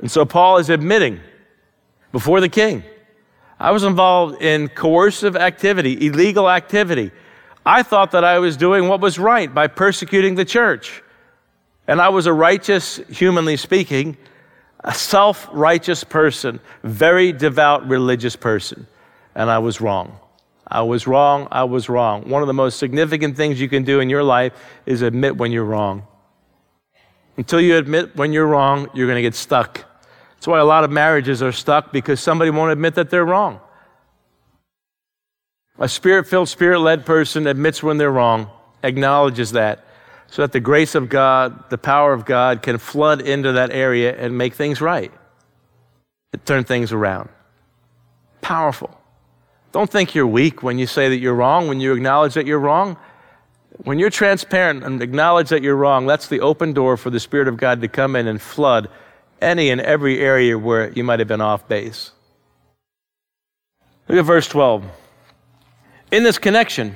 [0.00, 1.18] And so Paul is admitting
[2.12, 2.84] before the king
[3.62, 7.12] I was involved in coercive activity, illegal activity.
[7.64, 11.00] I thought that I was doing what was right by persecuting the church.
[11.86, 14.16] And I was a righteous, humanly speaking,
[14.80, 18.88] a self righteous person, very devout religious person.
[19.32, 20.18] And I was wrong.
[20.66, 21.46] I was wrong.
[21.52, 22.28] I was wrong.
[22.28, 24.54] One of the most significant things you can do in your life
[24.86, 26.02] is admit when you're wrong.
[27.36, 29.84] Until you admit when you're wrong, you're going to get stuck.
[30.42, 33.60] That's why a lot of marriages are stuck because somebody won't admit that they're wrong.
[35.78, 38.50] A spirit filled, spirit led person admits when they're wrong,
[38.82, 39.86] acknowledges that,
[40.26, 44.18] so that the grace of God, the power of God can flood into that area
[44.18, 45.12] and make things right,
[46.44, 47.28] turn things around.
[48.40, 49.00] Powerful.
[49.70, 52.58] Don't think you're weak when you say that you're wrong, when you acknowledge that you're
[52.58, 52.96] wrong.
[53.84, 57.46] When you're transparent and acknowledge that you're wrong, that's the open door for the Spirit
[57.46, 58.88] of God to come in and flood
[59.42, 62.12] any and every area where you might have been off base.
[64.08, 64.84] Look at verse 12.
[66.10, 66.94] In this connection,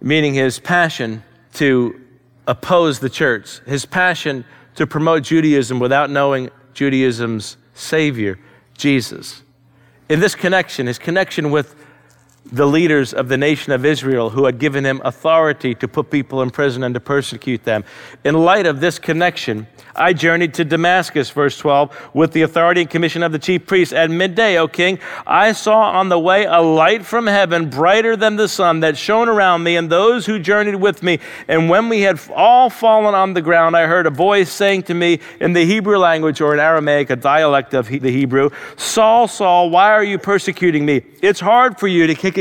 [0.00, 1.22] meaning his passion
[1.54, 2.00] to
[2.46, 8.38] oppose the church, his passion to promote Judaism without knowing Judaism's Savior,
[8.76, 9.42] Jesus.
[10.08, 11.74] In this connection, his connection with
[12.52, 16.42] the leaders of the nation of Israel who had given him authority to put people
[16.42, 17.82] in prison and to persecute them.
[18.24, 22.90] In light of this connection, I journeyed to Damascus, verse 12, with the authority and
[22.90, 23.92] commission of the chief priests.
[23.92, 28.36] At midday, O king, I saw on the way a light from heaven, brighter than
[28.36, 31.20] the sun, that shone around me and those who journeyed with me.
[31.48, 34.94] And when we had all fallen on the ground, I heard a voice saying to
[34.94, 39.70] me in the Hebrew language, or in Aramaic, a dialect of the Hebrew, Saul, Saul,
[39.70, 41.02] why are you persecuting me?
[41.22, 42.38] It's hard for you to kick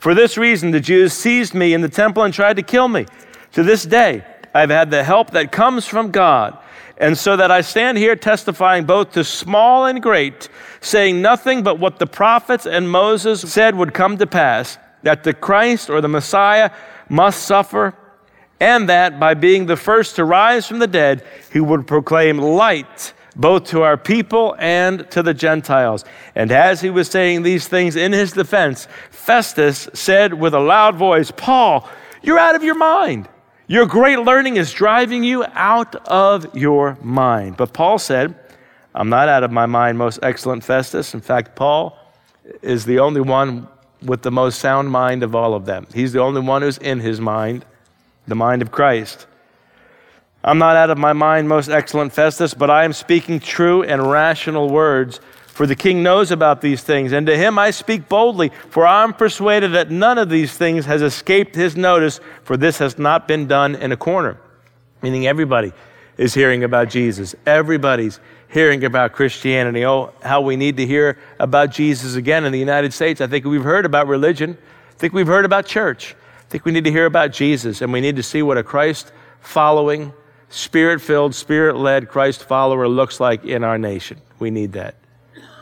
[0.00, 3.04] For this reason, the Jews seized me in the temple and tried to kill me.
[3.52, 6.56] To this day, I've had the help that comes from God.
[6.96, 10.48] And so that I stand here testifying both to small and great,
[10.80, 15.34] saying nothing but what the prophets and Moses said would come to pass that the
[15.34, 16.70] Christ or the Messiah
[17.10, 17.94] must suffer,
[18.58, 23.12] and that by being the first to rise from the dead, he would proclaim light
[23.36, 26.04] both to our people and to the Gentiles.
[26.34, 30.96] And as he was saying these things in his defense, Festus said with a loud
[30.96, 31.88] voice, Paul,
[32.22, 33.28] you're out of your mind.
[33.66, 37.56] Your great learning is driving you out of your mind.
[37.56, 38.34] But Paul said,
[38.94, 41.14] I'm not out of my mind, most excellent Festus.
[41.14, 41.96] In fact, Paul
[42.62, 43.68] is the only one
[44.02, 45.86] with the most sound mind of all of them.
[45.94, 47.64] He's the only one who's in his mind,
[48.26, 49.26] the mind of Christ.
[50.42, 54.10] I'm not out of my mind, most excellent Festus, but I am speaking true and
[54.10, 55.20] rational words
[55.60, 59.04] For the king knows about these things, and to him I speak boldly, for I
[59.04, 63.28] am persuaded that none of these things has escaped his notice, for this has not
[63.28, 64.40] been done in a corner.
[65.02, 65.74] Meaning everybody
[66.16, 67.34] is hearing about Jesus.
[67.44, 69.84] Everybody's hearing about Christianity.
[69.84, 73.20] Oh, how we need to hear about Jesus again in the United States.
[73.20, 74.56] I think we've heard about religion.
[74.88, 76.14] I think we've heard about church.
[76.38, 78.62] I think we need to hear about Jesus, and we need to see what a
[78.62, 80.14] Christ following,
[80.50, 84.20] spirit filled, spirit led Christ follower looks like in our nation.
[84.38, 84.94] We need that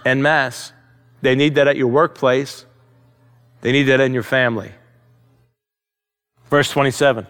[0.04, 0.72] en masse.
[1.20, 2.64] They need that at your workplace,
[3.60, 4.72] they need that in your family.
[6.50, 7.26] Verse 27.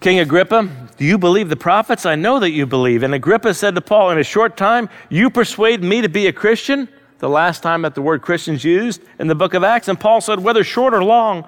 [0.00, 2.04] King Agrippa, do you believe the prophets?
[2.04, 3.04] I know that you believe.
[3.04, 6.32] And Agrippa said to Paul, In a short time, you persuade me to be a
[6.32, 6.88] Christian?
[7.18, 9.86] The last time that the word Christian's used in the book of Acts.
[9.86, 11.46] And Paul said, Whether short or long,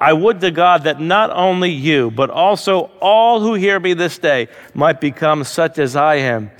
[0.00, 4.16] I would to God that not only you, but also all who hear me this
[4.16, 6.50] day might become such as I am,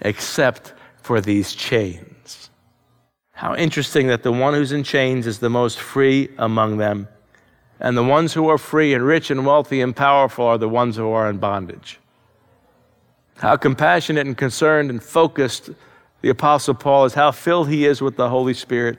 [0.00, 2.50] except for these chains.
[3.32, 7.08] How interesting that the one who's in chains is the most free among them,
[7.78, 10.96] and the ones who are free and rich and wealthy and powerful are the ones
[10.96, 12.00] who are in bondage.
[13.36, 15.68] How compassionate and concerned and focused
[16.22, 18.98] the Apostle Paul is, how filled he is with the Holy Spirit.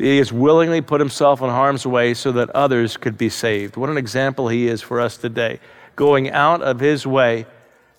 [0.00, 3.76] He has willingly put himself in harm's way so that others could be saved.
[3.76, 5.60] What an example he is for us today,
[5.94, 7.44] going out of his way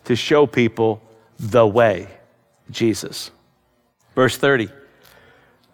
[0.06, 1.00] to show people
[1.40, 2.08] the way,
[2.72, 3.30] Jesus.
[4.16, 4.70] Verse 30.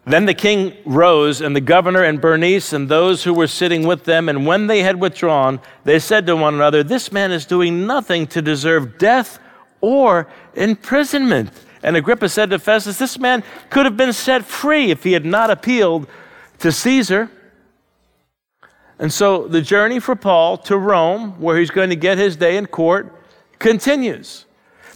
[0.06, 4.04] Then the king rose, and the governor and Bernice and those who were sitting with
[4.04, 7.88] them, and when they had withdrawn, they said to one another, This man is doing
[7.88, 9.40] nothing to deserve death
[9.80, 11.52] or imprisonment.
[11.88, 15.26] And Agrippa said to Festus, This man could have been set free if he had
[15.26, 16.06] not appealed
[16.60, 17.32] to Caesar.
[19.00, 22.58] And so the journey for Paul to Rome, where he's going to get his day
[22.58, 23.16] in court,
[23.58, 24.44] continues.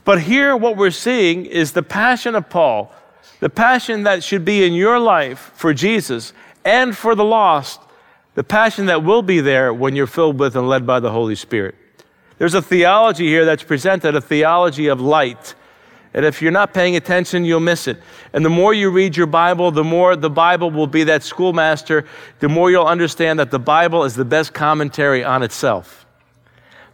[0.04, 2.94] But here, what we're seeing is the passion of Paul
[3.40, 6.34] the passion that should be in your life for Jesus
[6.66, 7.80] and for the lost,
[8.36, 11.36] the passion that will be there when you're filled with and led by the Holy
[11.36, 11.76] Spirit.
[12.38, 15.56] There's a theology here that's presented, a theology of light.
[16.14, 17.98] And if you're not paying attention, you'll miss it.
[18.34, 22.06] And the more you read your Bible, the more the Bible will be that schoolmaster,
[22.40, 26.06] the more you'll understand that the Bible is the best commentary on itself.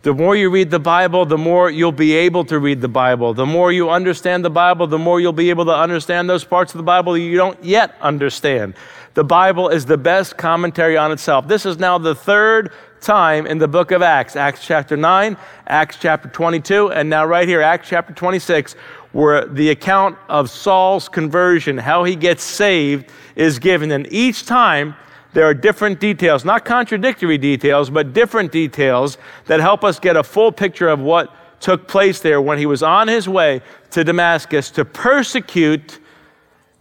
[0.03, 3.33] The more you read the Bible, the more you'll be able to read the Bible.
[3.33, 6.73] The more you understand the Bible, the more you'll be able to understand those parts
[6.73, 8.75] of the Bible you don't yet understand.
[9.15, 11.47] The Bible is the best commentary on itself.
[11.47, 15.35] This is now the third time in the book of Acts Acts chapter 9,
[15.67, 18.75] Acts chapter 22, and now right here, Acts chapter 26,
[19.17, 23.89] where the account of Saul's conversion, how he gets saved, is given.
[23.89, 24.95] And each time,
[25.33, 30.23] there are different details, not contradictory details, but different details that help us get a
[30.23, 34.69] full picture of what took place there when he was on his way to Damascus
[34.69, 35.97] to persecute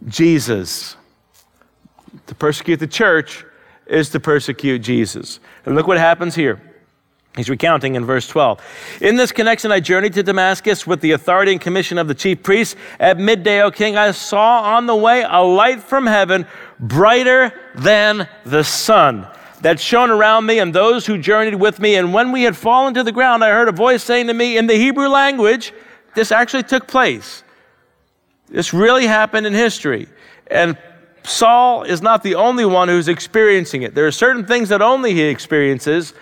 [0.07, 0.95] Jesus.
[2.27, 3.45] To persecute the church
[3.87, 5.39] is to persecute Jesus.
[5.65, 6.61] And look what happens here.
[7.37, 8.59] He's recounting in verse 12.
[9.01, 12.41] In this connection, I journeyed to Damascus with the authority and commission of the chief
[12.41, 12.75] priests.
[12.99, 16.47] At midday, O king, I saw on the way a light from heaven,
[16.79, 19.27] brighter than the sun,
[19.61, 21.95] that shone around me and those who journeyed with me.
[21.95, 24.57] And when we had fallen to the ground, I heard a voice saying to me
[24.57, 25.73] in the Hebrew language,
[26.15, 27.43] this actually took place.
[28.49, 30.07] This really happened in history.
[30.49, 30.75] And
[31.23, 33.93] Saul is not the only one who's experiencing it.
[33.93, 36.13] There are certain things that only he experiences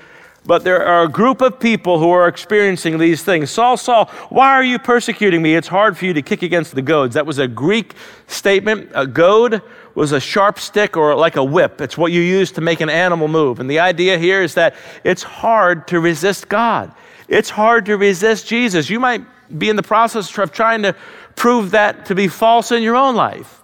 [0.45, 3.49] but there are a group of people who are experiencing these things.
[3.49, 5.55] Saul, Saul, why are you persecuting me?
[5.55, 7.15] It's hard for you to kick against the goads.
[7.15, 7.95] That was a Greek
[8.27, 8.91] statement.
[8.93, 9.63] A goad
[9.95, 11.81] was a sharp stick or like a whip.
[11.81, 13.59] It's what you use to make an animal move.
[13.59, 16.93] And the idea here is that it's hard to resist God.
[17.27, 18.87] It's hard to resist Jesus.
[18.87, 19.25] You might
[19.57, 20.95] be in the process of trying to
[21.35, 23.63] prove that to be false in your own life.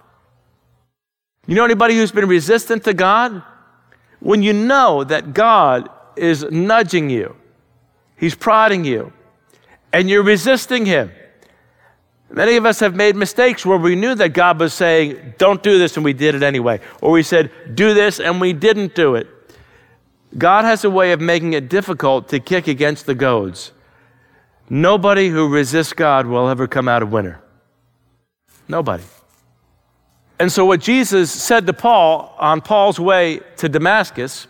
[1.46, 3.42] You know anybody who's been resistant to God?
[4.18, 7.36] When you know that God is nudging you,
[8.16, 9.12] He's prodding you,
[9.92, 11.10] and you're resisting Him.
[12.30, 15.78] Many of us have made mistakes where we knew that God was saying, Don't do
[15.78, 16.80] this, and we did it anyway.
[17.02, 19.28] Or we said, Do this, and we didn't do it.
[20.38, 23.72] God has a way of making it difficult to kick against the goads.
[24.70, 27.42] Nobody who resists God will ever come out a winner.
[28.66, 29.04] Nobody.
[30.38, 34.46] And so, what Jesus said to Paul on Paul's way to Damascus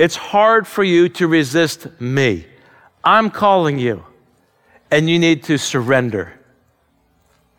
[0.00, 2.46] it's hard for you to resist me.
[3.04, 4.02] I'm calling you,
[4.90, 6.32] and you need to surrender.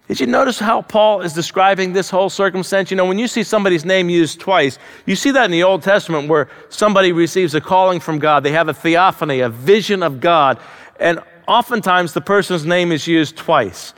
[0.07, 2.89] Did you notice how Paul is describing this whole circumstance?
[2.89, 5.83] You know, when you see somebody's name used twice, you see that in the Old
[5.83, 8.41] Testament where somebody receives a calling from God.
[8.43, 10.59] They have a theophany, a vision of God,
[10.99, 13.93] and oftentimes the person's name is used twice.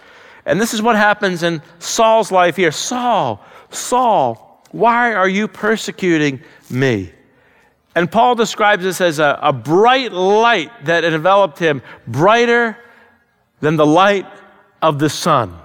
[0.45, 2.73] And this is what happens in Saul's life here.
[2.73, 7.13] Saul, Saul, why are you persecuting me?
[7.95, 12.77] And Paul describes this as a, a bright light that enveloped him, brighter
[13.59, 14.25] than the light
[14.81, 15.57] of the sun.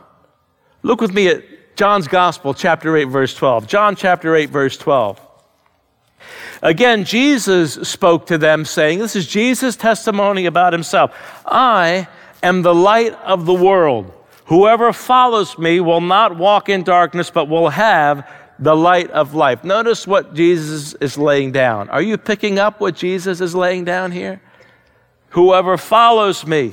[0.82, 3.66] Look with me at John's Gospel, chapter 8, verse 12.
[3.66, 5.20] John chapter 8, verse 12.
[6.62, 11.14] Again, Jesus spoke to them, saying, This is Jesus' testimony about himself.
[11.46, 12.08] I
[12.42, 14.12] am the light of the world.
[14.46, 18.28] Whoever follows me will not walk in darkness, but will have
[18.58, 19.64] the light of life.
[19.64, 21.88] Notice what Jesus is laying down.
[21.90, 24.40] Are you picking up what Jesus is laying down here?
[25.30, 26.72] Whoever follows me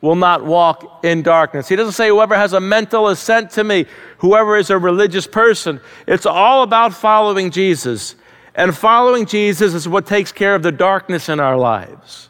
[0.00, 1.68] will not walk in darkness.
[1.68, 3.86] He doesn't say whoever has a mental assent to me,
[4.18, 5.80] whoever is a religious person.
[6.06, 8.16] It's all about following Jesus.
[8.54, 12.28] And following Jesus is what takes care of the darkness in our lives.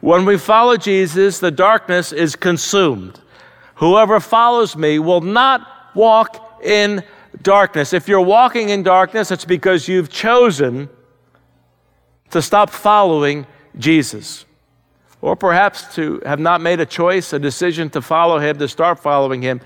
[0.00, 3.18] When we follow Jesus, the darkness is consumed.
[3.76, 7.02] Whoever follows me will not walk in
[7.42, 7.92] darkness.
[7.92, 10.88] If you're walking in darkness, it's because you've chosen
[12.30, 13.46] to stop following
[13.78, 14.44] Jesus.
[15.20, 19.00] Or perhaps to have not made a choice, a decision to follow him, to start
[19.00, 19.60] following him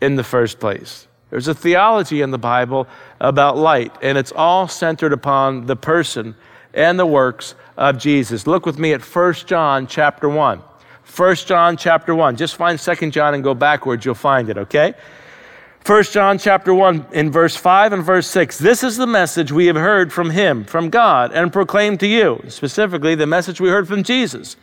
[0.00, 1.06] in the first place.
[1.30, 2.86] There's a theology in the Bible
[3.20, 6.34] about light, and it's all centered upon the person
[6.74, 8.46] and the works of Jesus.
[8.46, 10.62] Look with me at 1 John chapter 1.
[11.16, 12.36] 1 John chapter 1.
[12.36, 14.94] Just find 2 John and go backwards, you'll find it, okay?
[15.84, 18.58] 1 John chapter 1 in verse 5 and verse 6.
[18.58, 22.42] This is the message we have heard from him, from God, and proclaimed to you,
[22.48, 24.56] specifically the message we heard from Jesus,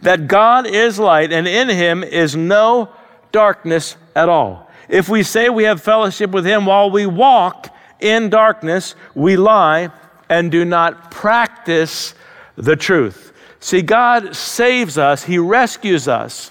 [0.00, 2.88] that God is light and in him is no
[3.32, 4.70] darkness at all.
[4.88, 7.68] If we say we have fellowship with him while we walk
[8.00, 9.90] in darkness, we lie
[10.28, 12.14] and do not practice
[12.56, 13.32] the truth.
[13.60, 16.50] See, God saves us, he rescues us,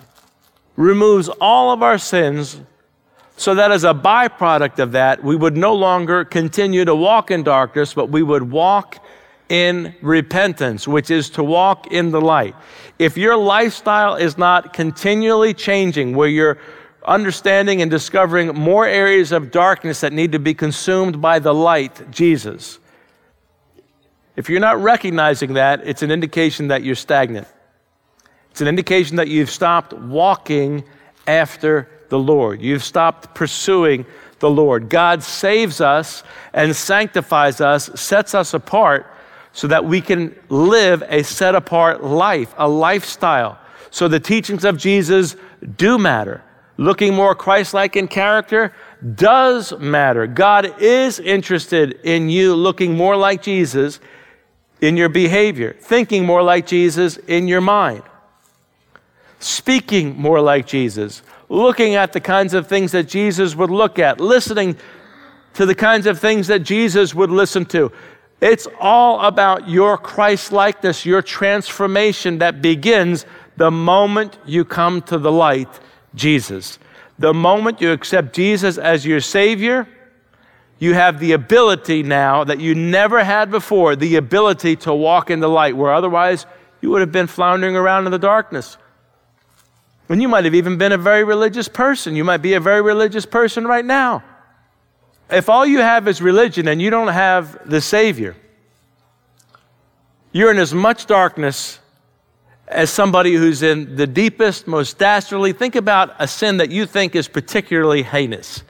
[0.75, 2.61] removes all of our sins
[3.41, 7.41] so that as a byproduct of that, we would no longer continue to walk in
[7.41, 9.03] darkness, but we would walk
[9.49, 12.53] in repentance, which is to walk in the light.
[12.99, 16.59] If your lifestyle is not continually changing, where you're
[17.03, 22.11] understanding and discovering more areas of darkness that need to be consumed by the light,
[22.11, 22.77] Jesus,
[24.35, 27.47] if you're not recognizing that, it's an indication that you're stagnant.
[28.51, 30.83] It's an indication that you've stopped walking
[31.25, 32.61] after the Lord.
[32.61, 34.05] You've stopped pursuing
[34.39, 34.89] the Lord.
[34.89, 39.07] God saves us and sanctifies us, sets us apart
[39.53, 43.57] so that we can live a set apart life, a lifestyle.
[43.91, 45.37] So the teachings of Jesus
[45.77, 46.43] do matter.
[46.75, 48.73] Looking more Christ like in character
[49.15, 50.27] does matter.
[50.27, 53.99] God is interested in you looking more like Jesus
[54.81, 58.03] in your behavior, thinking more like Jesus in your mind,
[59.39, 61.21] speaking more like Jesus,
[61.51, 64.77] looking at the kinds of things that Jesus would look at, listening
[65.53, 67.91] to the kinds of things that Jesus would listen to.
[68.39, 73.25] It's all about your Christ likeness, your transformation that begins
[73.57, 75.67] the moment you come to the light,
[76.15, 76.79] Jesus.
[77.19, 79.89] The moment you accept Jesus as your Savior,
[80.79, 85.41] you have the ability now that you never had before the ability to walk in
[85.41, 86.45] the light, where otherwise
[86.79, 88.77] you would have been floundering around in the darkness.
[90.11, 92.17] And you might have even been a very religious person.
[92.17, 94.21] You might be a very religious person right now.
[95.29, 98.35] If all you have is religion and you don't have the Savior,
[100.33, 101.79] you're in as much darkness
[102.67, 105.53] as somebody who's in the deepest, most dastardly.
[105.53, 108.63] Think about a sin that you think is particularly heinous.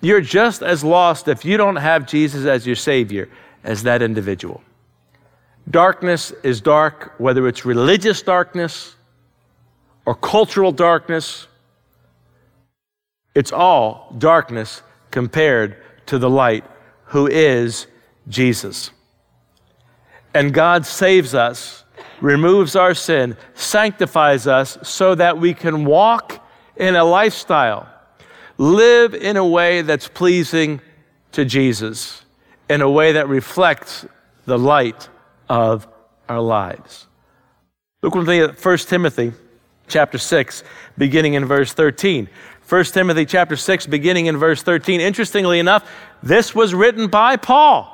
[0.00, 3.28] You're just as lost if you don't have Jesus as your Savior
[3.62, 4.60] as that individual.
[5.70, 8.96] Darkness is dark, whether it's religious darkness
[10.06, 11.46] or cultural darkness.
[13.34, 15.76] It's all darkness compared
[16.06, 16.64] to the light
[17.06, 17.86] who is
[18.28, 18.90] Jesus.
[20.34, 21.84] And God saves us,
[22.20, 26.44] removes our sin, sanctifies us so that we can walk
[26.76, 27.88] in a lifestyle,
[28.58, 30.80] live in a way that's pleasing
[31.32, 32.24] to Jesus,
[32.68, 34.06] in a way that reflects
[34.44, 35.08] the light
[35.48, 35.86] of
[36.28, 37.06] our lives.
[38.02, 39.32] Look with me at 1 Timothy
[39.88, 40.64] chapter 6,
[40.96, 42.28] beginning in verse 13.
[42.68, 45.00] 1 Timothy chapter 6, beginning in verse 13.
[45.00, 45.90] Interestingly enough,
[46.22, 47.90] this was written by Paul.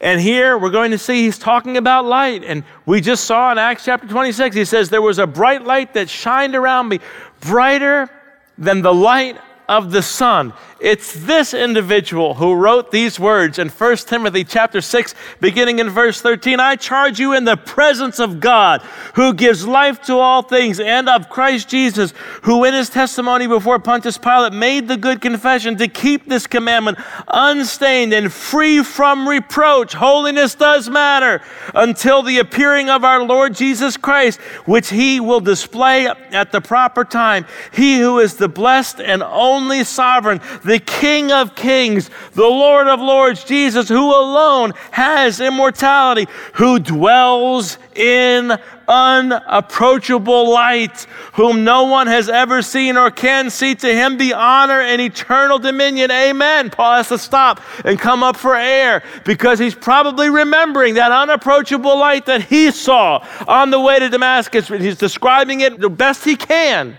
[0.00, 2.42] And here we're going to see he's talking about light.
[2.44, 5.94] And we just saw in Acts chapter 26, he says, There was a bright light
[5.94, 7.00] that shined around me,
[7.40, 8.08] brighter
[8.56, 9.36] than the light
[9.70, 10.52] of the sun.
[10.80, 16.22] It's this individual who wrote these words in 1 Timothy chapter 6, beginning in verse
[16.22, 16.58] 13.
[16.58, 18.80] I charge you in the presence of God,
[19.14, 23.78] who gives life to all things, and of Christ Jesus, who in his testimony before
[23.78, 26.98] Pontius Pilate made the good confession to keep this commandment
[27.28, 29.92] unstained and free from reproach.
[29.92, 31.42] Holiness does matter
[31.74, 37.04] until the appearing of our Lord Jesus Christ, which he will display at the proper
[37.04, 37.44] time.
[37.72, 39.22] He who is the blessed and
[39.60, 46.26] only sovereign, the King of kings, the Lord of lords, Jesus, who alone has immortality,
[46.54, 48.58] who dwells in
[48.88, 53.74] unapproachable light, whom no one has ever seen or can see.
[53.74, 56.10] To him be honor and eternal dominion.
[56.10, 56.70] Amen.
[56.70, 61.98] Paul has to stop and come up for air because he's probably remembering that unapproachable
[61.98, 64.68] light that he saw on the way to Damascus.
[64.68, 66.98] He's describing it the best he can.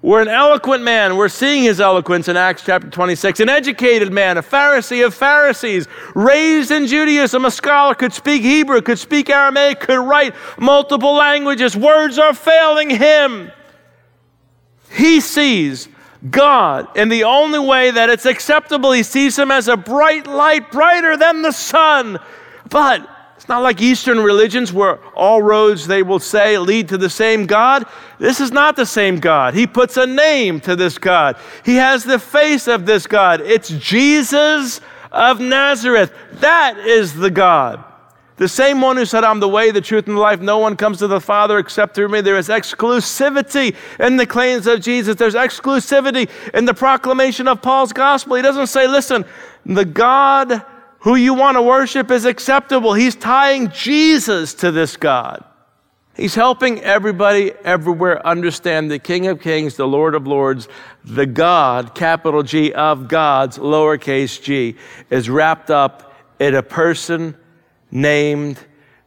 [0.00, 1.16] We're an eloquent man.
[1.16, 3.40] We're seeing his eloquence in Acts chapter 26.
[3.40, 8.80] An educated man, a Pharisee of Pharisees, raised in Judaism, a scholar, could speak Hebrew,
[8.80, 11.76] could speak Aramaic, could write multiple languages.
[11.76, 13.50] Words are failing him.
[14.92, 15.88] He sees
[16.30, 18.92] God in the only way that it's acceptable.
[18.92, 22.18] He sees him as a bright light, brighter than the sun.
[22.70, 23.08] But
[23.48, 27.46] it's not like Eastern religions where all roads, they will say, lead to the same
[27.46, 27.86] God.
[28.18, 29.54] This is not the same God.
[29.54, 33.40] He puts a name to this God, He has the face of this God.
[33.40, 36.12] It's Jesus of Nazareth.
[36.32, 37.82] That is the God.
[38.36, 40.42] The same one who said, I'm the way, the truth, and the life.
[40.42, 42.20] No one comes to the Father except through me.
[42.20, 45.16] There is exclusivity in the claims of Jesus.
[45.16, 48.36] There's exclusivity in the proclamation of Paul's gospel.
[48.36, 49.24] He doesn't say, listen,
[49.64, 50.62] the God
[51.00, 52.92] who you want to worship is acceptable.
[52.92, 55.44] He's tying Jesus to this God.
[56.16, 60.68] He's helping everybody everywhere understand the King of Kings, the Lord of Lords,
[61.04, 64.74] the God, capital G, of gods, lowercase g,
[65.10, 67.36] is wrapped up in a person
[67.92, 68.58] named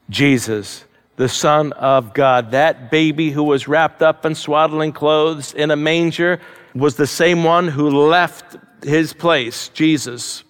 [0.10, 0.86] Jesus,
[1.18, 2.52] the Son of God.
[2.52, 6.40] That baby who was wrapped up in swaddling clothes in a manger
[6.74, 10.46] was the same one who left his place, Jesus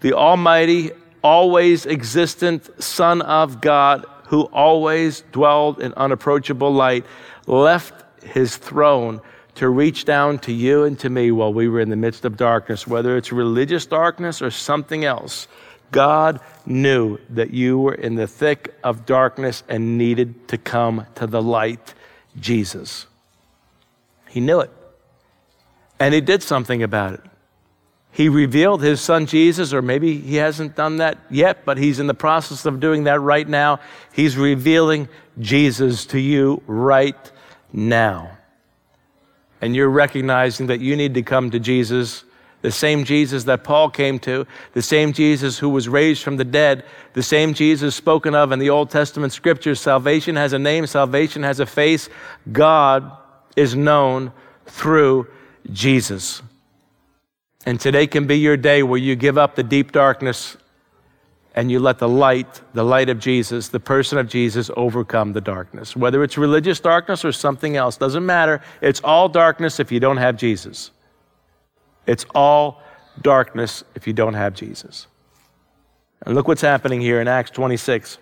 [0.00, 0.90] the Almighty,
[1.22, 7.04] always existent Son of God, who always dwelled in unapproachable light,
[7.46, 9.20] left his throne
[9.56, 12.36] to reach down to you and to me while we were in the midst of
[12.36, 15.48] darkness, whether it's religious darkness or something else.
[15.90, 21.26] God knew that you were in the thick of darkness and needed to come to
[21.26, 21.94] the light,
[22.38, 23.06] Jesus.
[24.28, 24.70] He knew it.
[25.98, 27.20] And he did something about it.
[28.12, 32.08] He revealed his son Jesus, or maybe he hasn't done that yet, but he's in
[32.08, 33.80] the process of doing that right now.
[34.12, 35.08] He's revealing
[35.38, 37.30] Jesus to you right
[37.72, 38.36] now.
[39.60, 42.24] And you're recognizing that you need to come to Jesus,
[42.62, 46.44] the same Jesus that Paul came to, the same Jesus who was raised from the
[46.44, 49.80] dead, the same Jesus spoken of in the Old Testament scriptures.
[49.80, 52.08] Salvation has a name, salvation has a face.
[52.50, 53.12] God
[53.54, 54.32] is known
[54.66, 55.28] through
[55.72, 56.42] Jesus.
[57.66, 60.56] And today can be your day where you give up the deep darkness
[61.54, 65.40] and you let the light, the light of Jesus, the person of Jesus, overcome the
[65.40, 65.96] darkness.
[65.96, 68.62] Whether it's religious darkness or something else, doesn't matter.
[68.80, 70.90] It's all darkness if you don't have Jesus.
[72.06, 72.82] It's all
[73.20, 75.06] darkness if you don't have Jesus.
[76.22, 78.18] And look what's happening here in Acts 26.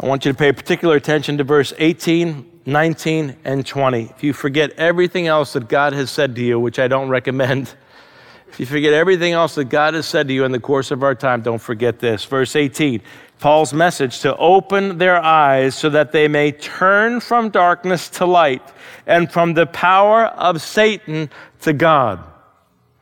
[0.00, 4.12] I want you to pay particular attention to verse 18, 19, and 20.
[4.16, 7.74] If you forget everything else that God has said to you, which I don't recommend,
[8.48, 11.02] if you forget everything else that God has said to you in the course of
[11.02, 12.24] our time, don't forget this.
[12.24, 13.00] Verse 18,
[13.38, 18.62] Paul's message to open their eyes so that they may turn from darkness to light
[19.06, 21.30] and from the power of Satan
[21.62, 22.22] to God.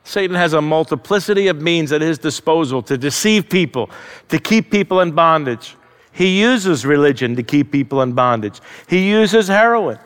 [0.05, 3.89] Satan has a multiplicity of means at his disposal to deceive people,
[4.29, 5.75] to keep people in bondage.
[6.19, 8.59] He uses religion to keep people in bondage.
[8.89, 9.99] He uses heroin.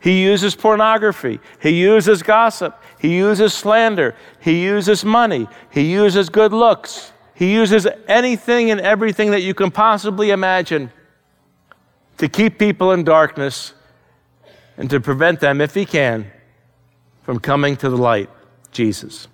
[0.00, 1.38] He uses pornography.
[1.62, 2.76] He uses gossip.
[2.98, 4.16] He uses slander.
[4.40, 5.46] He uses money.
[5.70, 7.12] He uses good looks.
[7.34, 10.90] He uses anything and everything that you can possibly imagine
[12.18, 13.72] to keep people in darkness
[14.76, 16.32] and to prevent them, if he can,
[17.22, 18.28] from coming to the light,
[18.72, 19.28] Jesus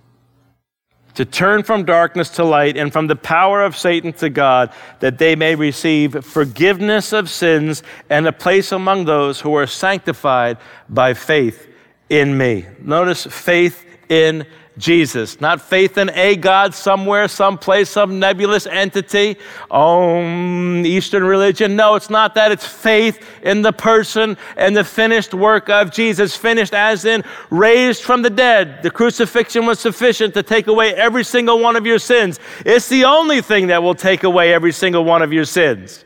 [1.17, 5.17] to turn from darkness to light and from the power of Satan to God, that
[5.17, 11.15] they may receive forgiveness of sins and a place among those who are sanctified by
[11.15, 11.73] faith
[12.07, 12.67] in me.
[12.79, 14.45] Notice faith in
[14.77, 15.41] Jesus.
[15.41, 19.37] Not faith in a God somewhere, someplace, some nebulous entity.
[19.71, 21.75] Um, Eastern religion.
[21.75, 22.51] No, it's not that.
[22.51, 26.35] It's faith in the person and the finished work of Jesus.
[26.35, 28.83] Finished as in raised from the dead.
[28.83, 32.39] The crucifixion was sufficient to take away every single one of your sins.
[32.65, 36.05] It's the only thing that will take away every single one of your sins.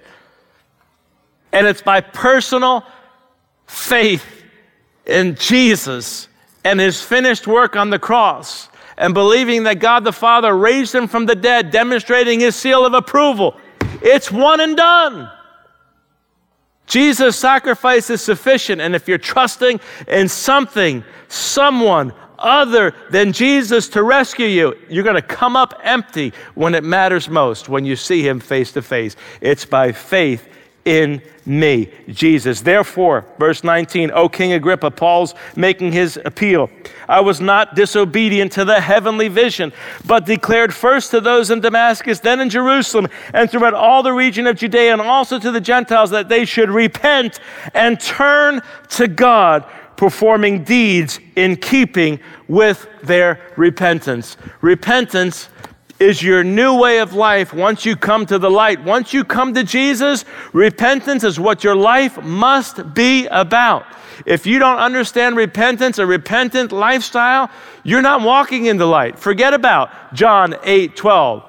[1.51, 2.85] And it's by personal
[3.67, 4.25] faith
[5.05, 6.29] in Jesus
[6.63, 11.07] and his finished work on the cross and believing that God the Father raised him
[11.07, 13.57] from the dead, demonstrating his seal of approval.
[14.01, 15.29] It's one and done.
[16.85, 18.81] Jesus' sacrifice is sufficient.
[18.81, 25.15] And if you're trusting in something, someone other than Jesus to rescue you, you're going
[25.15, 29.15] to come up empty when it matters most, when you see him face to face.
[29.39, 30.47] It's by faith
[30.85, 32.61] in me, Jesus.
[32.61, 36.69] Therefore, verse 19, O King Agrippa, Paul's making his appeal.
[37.07, 39.73] I was not disobedient to the heavenly vision,
[40.05, 44.47] but declared first to those in Damascus, then in Jerusalem, and throughout all the region
[44.47, 47.39] of Judea, and also to the Gentiles, that they should repent
[47.73, 49.65] and turn to God,
[49.97, 54.35] performing deeds in keeping with their repentance.
[54.61, 55.49] Repentance
[56.01, 58.83] is your new way of life once you come to the light.
[58.83, 63.85] Once you come to Jesus, repentance is what your life must be about.
[64.25, 67.51] If you don't understand repentance, a repentant lifestyle,
[67.83, 69.19] you're not walking in the light.
[69.19, 71.43] Forget about John 8 12.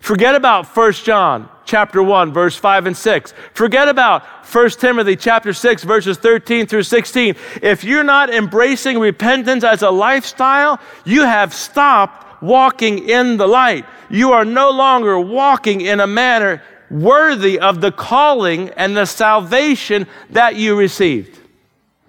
[0.00, 3.34] Forget about 1 John chapter 1 verse 5 and 6.
[3.52, 7.34] Forget about 1 Timothy chapter 6 verses 13 through 16.
[7.60, 13.84] If you're not embracing repentance as a lifestyle, you have stopped walking in the light.
[14.08, 20.06] You are no longer walking in a manner worthy of the calling and the salvation
[20.30, 21.40] that you received.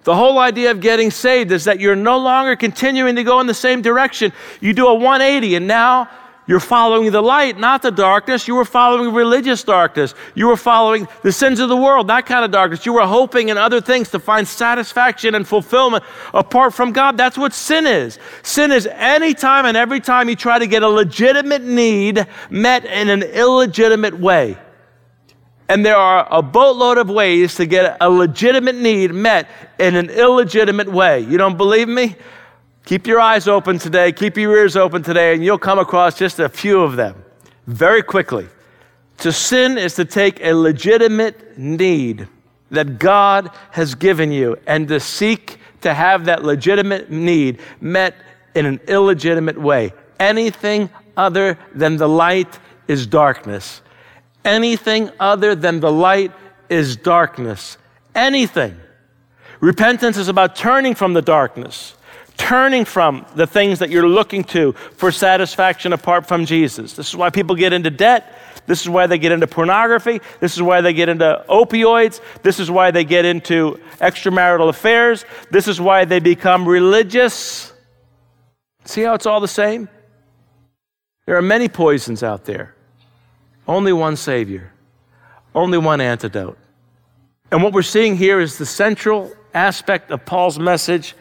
[0.04, 3.46] The whole idea of getting saved is that you're no longer continuing to go in
[3.46, 4.32] the same direction.
[4.60, 6.08] You do a 180 and now
[6.48, 8.48] you're following the light, not the darkness.
[8.48, 10.14] You were following religious darkness.
[10.34, 12.86] You were following the sins of the world, that kind of darkness.
[12.86, 17.18] You were hoping in other things to find satisfaction and fulfillment apart from God.
[17.18, 18.18] That's what sin is.
[18.42, 22.86] Sin is any time and every time you try to get a legitimate need met
[22.86, 24.56] in an illegitimate way.
[25.68, 30.08] And there are a boatload of ways to get a legitimate need met in an
[30.08, 31.20] illegitimate way.
[31.20, 32.16] You don't believe me?
[32.88, 36.38] Keep your eyes open today, keep your ears open today, and you'll come across just
[36.38, 37.22] a few of them
[37.66, 38.48] very quickly.
[39.18, 42.26] To sin is to take a legitimate need
[42.70, 48.14] that God has given you and to seek to have that legitimate need met
[48.54, 49.92] in an illegitimate way.
[50.18, 53.82] Anything other than the light is darkness.
[54.46, 56.32] Anything other than the light
[56.70, 57.76] is darkness.
[58.14, 58.80] Anything.
[59.60, 61.94] Repentance is about turning from the darkness
[62.38, 66.94] turning from the things that you're looking to for satisfaction apart from Jesus.
[66.94, 68.38] This is why people get into debt.
[68.66, 70.20] This is why they get into pornography.
[70.40, 72.20] This is why they get into opioids.
[72.42, 75.24] This is why they get into extramarital affairs.
[75.50, 77.72] This is why they become religious.
[78.84, 79.88] See how it's all the same?
[81.26, 82.74] There are many poisons out there.
[83.66, 84.72] Only one Savior,
[85.54, 86.56] only one antidote.
[87.50, 91.14] And what we're seeing here is the central aspect of Paul's message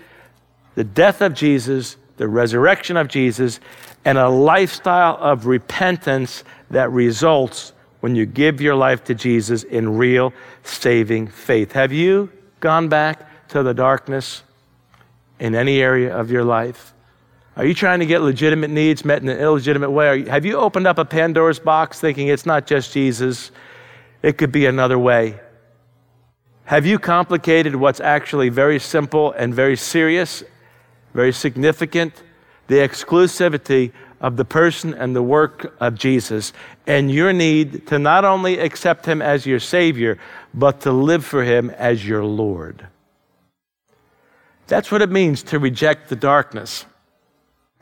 [0.77, 3.59] the death of Jesus, the resurrection of Jesus,
[4.05, 9.97] and a lifestyle of repentance that results when you give your life to Jesus in
[9.97, 11.71] real saving faith.
[11.71, 14.43] Have you gone back to the darkness
[15.39, 16.93] in any area of your life?
[17.55, 20.17] Are you trying to get legitimate needs met in an illegitimate way?
[20.17, 23.49] You, have you opened up a Pandora's box thinking it's not just Jesus,
[24.21, 25.39] it could be another way?
[26.65, 30.43] Have you complicated what's actually very simple and very serious
[31.17, 32.13] very significant,
[32.67, 33.91] the exclusivity
[34.21, 36.53] of the person and the work of Jesus,
[36.85, 40.19] and your need to not only accept him as your Savior,
[40.53, 42.85] but to live for him as your Lord.
[44.67, 46.85] That's what it means to reject the darkness,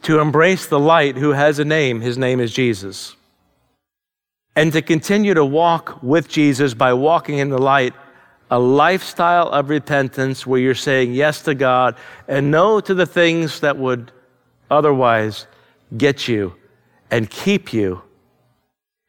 [0.04, 2.00] to embrace the light who has a name.
[2.00, 3.18] His name is Jesus.
[4.56, 7.96] And to continue to walk with Jesus by walking in the light
[8.52, 11.96] a lifestyle of repentance where you're saying yes to God
[12.28, 14.12] and no to the things that would
[14.70, 15.48] otherwise
[15.98, 16.56] get you
[17.10, 18.02] and keep you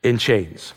[0.03, 0.73] in chains.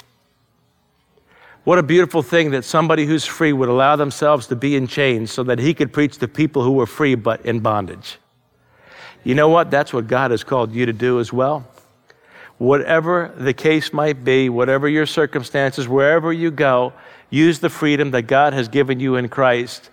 [1.64, 5.32] What a beautiful thing that somebody who's free would allow themselves to be in chains
[5.32, 8.18] so that he could preach to people who were free but in bondage.
[9.24, 9.70] You know what?
[9.70, 11.68] That's what God has called you to do as well.
[12.58, 16.94] Whatever the case might be, whatever your circumstances, wherever you go,
[17.30, 19.90] use the freedom that God has given you in Christ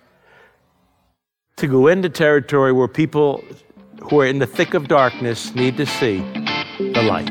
[1.57, 3.43] to go into territory where people
[4.01, 6.19] who are in the thick of darkness need to see
[6.79, 7.29] the light.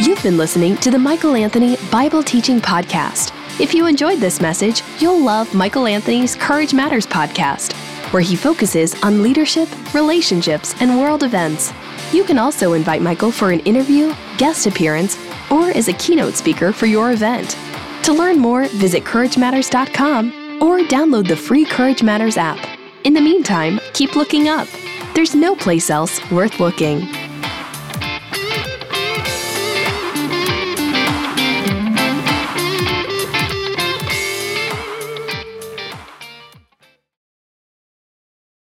[0.00, 3.32] You've been listening to the Michael Anthony Bible Teaching Podcast.
[3.60, 7.74] If you enjoyed this message, you'll love Michael Anthony's Courage Matters podcast,
[8.12, 11.72] where he focuses on leadership, relationships, and world events.
[12.12, 15.16] You can also invite Michael for an interview, guest appearance,
[15.50, 17.56] or as a keynote speaker for your event.
[18.04, 22.58] To learn more, visit CourageMatters.com or download the free Courage Matters app.
[23.04, 24.66] In the meantime, keep looking up.
[25.14, 27.08] There's no place else worth looking.